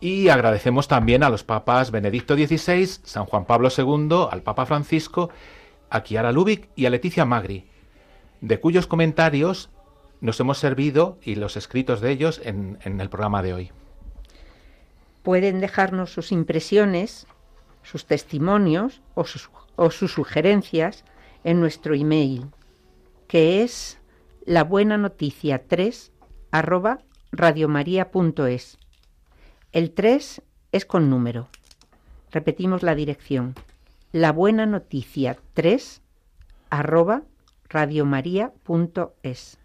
Y 0.00 0.28
agradecemos 0.28 0.88
también 0.88 1.22
a 1.22 1.30
los 1.30 1.44
papas 1.44 1.90
Benedicto 1.90 2.34
XVI, 2.34 2.86
San 2.86 3.24
Juan 3.24 3.44
Pablo 3.44 3.68
II, 3.76 4.26
al 4.30 4.42
Papa 4.42 4.66
Francisco, 4.66 5.30
a 5.90 6.02
Chiara 6.02 6.32
Lubick 6.32 6.68
y 6.74 6.86
a 6.86 6.90
Leticia 6.90 7.24
Magri, 7.24 7.66
de 8.40 8.58
cuyos 8.58 8.86
comentarios 8.86 9.70
nos 10.20 10.40
hemos 10.40 10.58
servido 10.58 11.18
y 11.22 11.36
los 11.36 11.56
escritos 11.56 12.00
de 12.00 12.10
ellos 12.10 12.40
en, 12.44 12.78
el 12.84 13.08
programa 13.08 13.42
de 13.42 13.54
hoy. 13.54 13.70
Pueden 15.22 15.60
dejarnos 15.60 16.12
sus 16.12 16.32
impresiones, 16.32 17.26
sus 17.82 18.06
testimonios 18.06 19.02
o 19.14 19.24
sus 19.90 20.12
sugerencias 20.12 21.04
en 21.44 21.60
nuestro 21.60 21.94
email, 21.94 22.46
que 23.32 23.62
es 23.62 23.98
la 24.44 24.62
buena 24.62 24.98
noticia 24.98 25.66
3 25.66 26.12
arroba 26.50 26.98
radiomaria.es. 27.30 28.76
El 29.72 29.92
3 29.92 30.42
es 30.70 30.84
con 30.84 31.08
número. 31.08 31.48
Repetimos 32.30 32.82
la 32.82 32.94
dirección. 32.94 33.54
La 34.12 34.32
buena 34.32 34.66
noticia 34.66 35.38
3 35.54 36.02
arroba 36.68 37.22
radiomaria.es. 37.70 39.58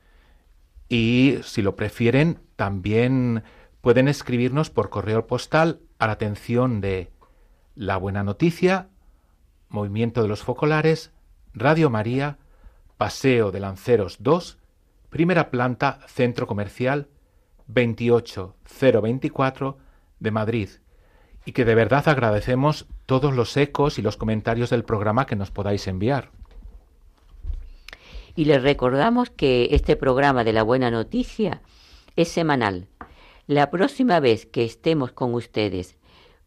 Y 0.87 1.39
si 1.43 1.61
lo 1.61 1.75
prefieren, 1.75 2.39
también 2.55 3.43
pueden 3.81 4.07
escribirnos 4.07 4.69
por 4.69 4.89
correo 4.89 5.27
postal 5.27 5.81
a 5.99 6.07
la 6.07 6.13
atención 6.13 6.79
de 6.79 7.11
La 7.75 7.97
Buena 7.97 8.23
Noticia, 8.23 8.87
Movimiento 9.67 10.21
de 10.21 10.29
los 10.29 10.41
Focolares, 10.41 11.11
Radio 11.53 11.89
María, 11.89 12.37
Paseo 12.97 13.51
de 13.51 13.59
Lanceros 13.59 14.17
2, 14.19 14.57
primera 15.09 15.51
planta, 15.51 15.99
Centro 16.07 16.47
Comercial 16.47 17.09
28024 17.67 19.77
de 20.19 20.31
Madrid. 20.31 20.69
Y 21.45 21.51
que 21.51 21.63
de 21.63 21.75
verdad 21.75 22.09
agradecemos 22.09 22.87
todos 23.05 23.35
los 23.35 23.55
ecos 23.55 23.99
y 23.99 24.01
los 24.01 24.17
comentarios 24.17 24.71
del 24.71 24.83
programa 24.83 25.25
que 25.25 25.35
nos 25.35 25.51
podáis 25.51 25.87
enviar. 25.87 26.31
Y 28.35 28.45
les 28.45 28.61
recordamos 28.61 29.29
que 29.29 29.69
este 29.71 29.95
programa 29.95 30.43
de 30.43 30.53
la 30.53 30.63
buena 30.63 30.91
noticia 30.91 31.61
es 32.15 32.29
semanal. 32.29 32.87
La 33.47 33.69
próxima 33.69 34.19
vez 34.19 34.45
que 34.45 34.65
estemos 34.65 35.11
con 35.11 35.33
ustedes 35.33 35.97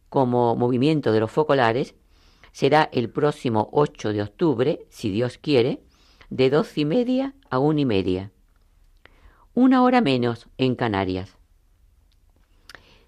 como 0.08 0.56
movimiento 0.56 1.12
de 1.12 1.20
los 1.20 1.30
focolares 1.30 1.94
será 2.52 2.88
el 2.92 3.08
próximo 3.08 3.68
8 3.72 4.12
de 4.12 4.22
octubre, 4.22 4.80
si 4.90 5.10
Dios 5.10 5.38
quiere, 5.38 5.80
de 6.30 6.48
doce 6.48 6.82
y 6.82 6.84
media 6.84 7.34
a 7.50 7.58
una 7.58 7.80
y 7.80 7.84
media. 7.84 8.30
Una 9.52 9.82
hora 9.82 10.00
menos 10.00 10.48
en 10.58 10.76
Canarias. 10.76 11.36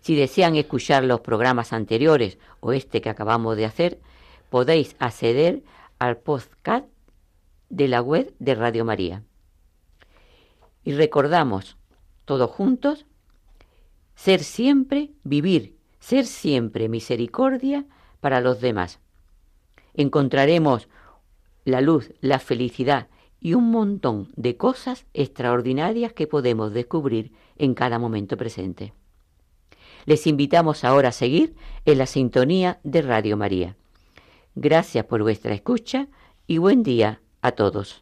Si 0.01 0.16
desean 0.16 0.57
escuchar 0.57 1.05
los 1.05 1.20
programas 1.20 1.73
anteriores 1.73 2.39
o 2.61 2.73
este 2.73 3.01
que 3.01 3.09
acabamos 3.09 3.57
de 3.57 3.64
hacer, 3.64 4.01
podéis 4.51 4.97
acceder 4.99 5.62
al 6.01 6.18
podcast 6.18 6.87
de 7.68 7.87
la 7.87 8.03
web 8.03 8.35
de 8.41 8.57
Radio 8.57 8.85
María. 8.85 9.23
Y 10.83 10.93
recordamos, 10.93 11.77
todos 12.25 12.51
juntos, 12.51 13.07
ser 14.16 14.43
siempre, 14.43 15.12
vivir, 15.23 15.79
ser 16.01 16.27
siempre 16.27 16.89
misericordia 16.89 17.87
para 18.20 18.41
los 18.41 18.61
demás. 18.61 18.99
encontraremos 19.95 20.89
la 21.64 21.80
luz, 21.80 22.12
la 22.20 22.38
felicidad 22.38 23.08
y 23.40 23.54
un 23.54 23.70
montón 23.70 24.32
de 24.36 24.56
cosas 24.56 25.06
extraordinarias 25.14 26.12
que 26.12 26.26
podemos 26.26 26.72
descubrir 26.72 27.32
en 27.56 27.74
cada 27.74 27.98
momento 27.98 28.36
presente. 28.36 28.92
Les 30.04 30.26
invitamos 30.26 30.84
ahora 30.84 31.10
a 31.10 31.12
seguir 31.12 31.54
en 31.84 31.98
la 31.98 32.06
sintonía 32.06 32.80
de 32.82 33.02
Radio 33.02 33.36
María. 33.36 33.76
Gracias 34.54 35.04
por 35.06 35.22
vuestra 35.22 35.54
escucha 35.54 36.08
y 36.46 36.58
buen 36.58 36.82
día 36.82 37.20
a 37.40 37.52
todos. 37.52 38.01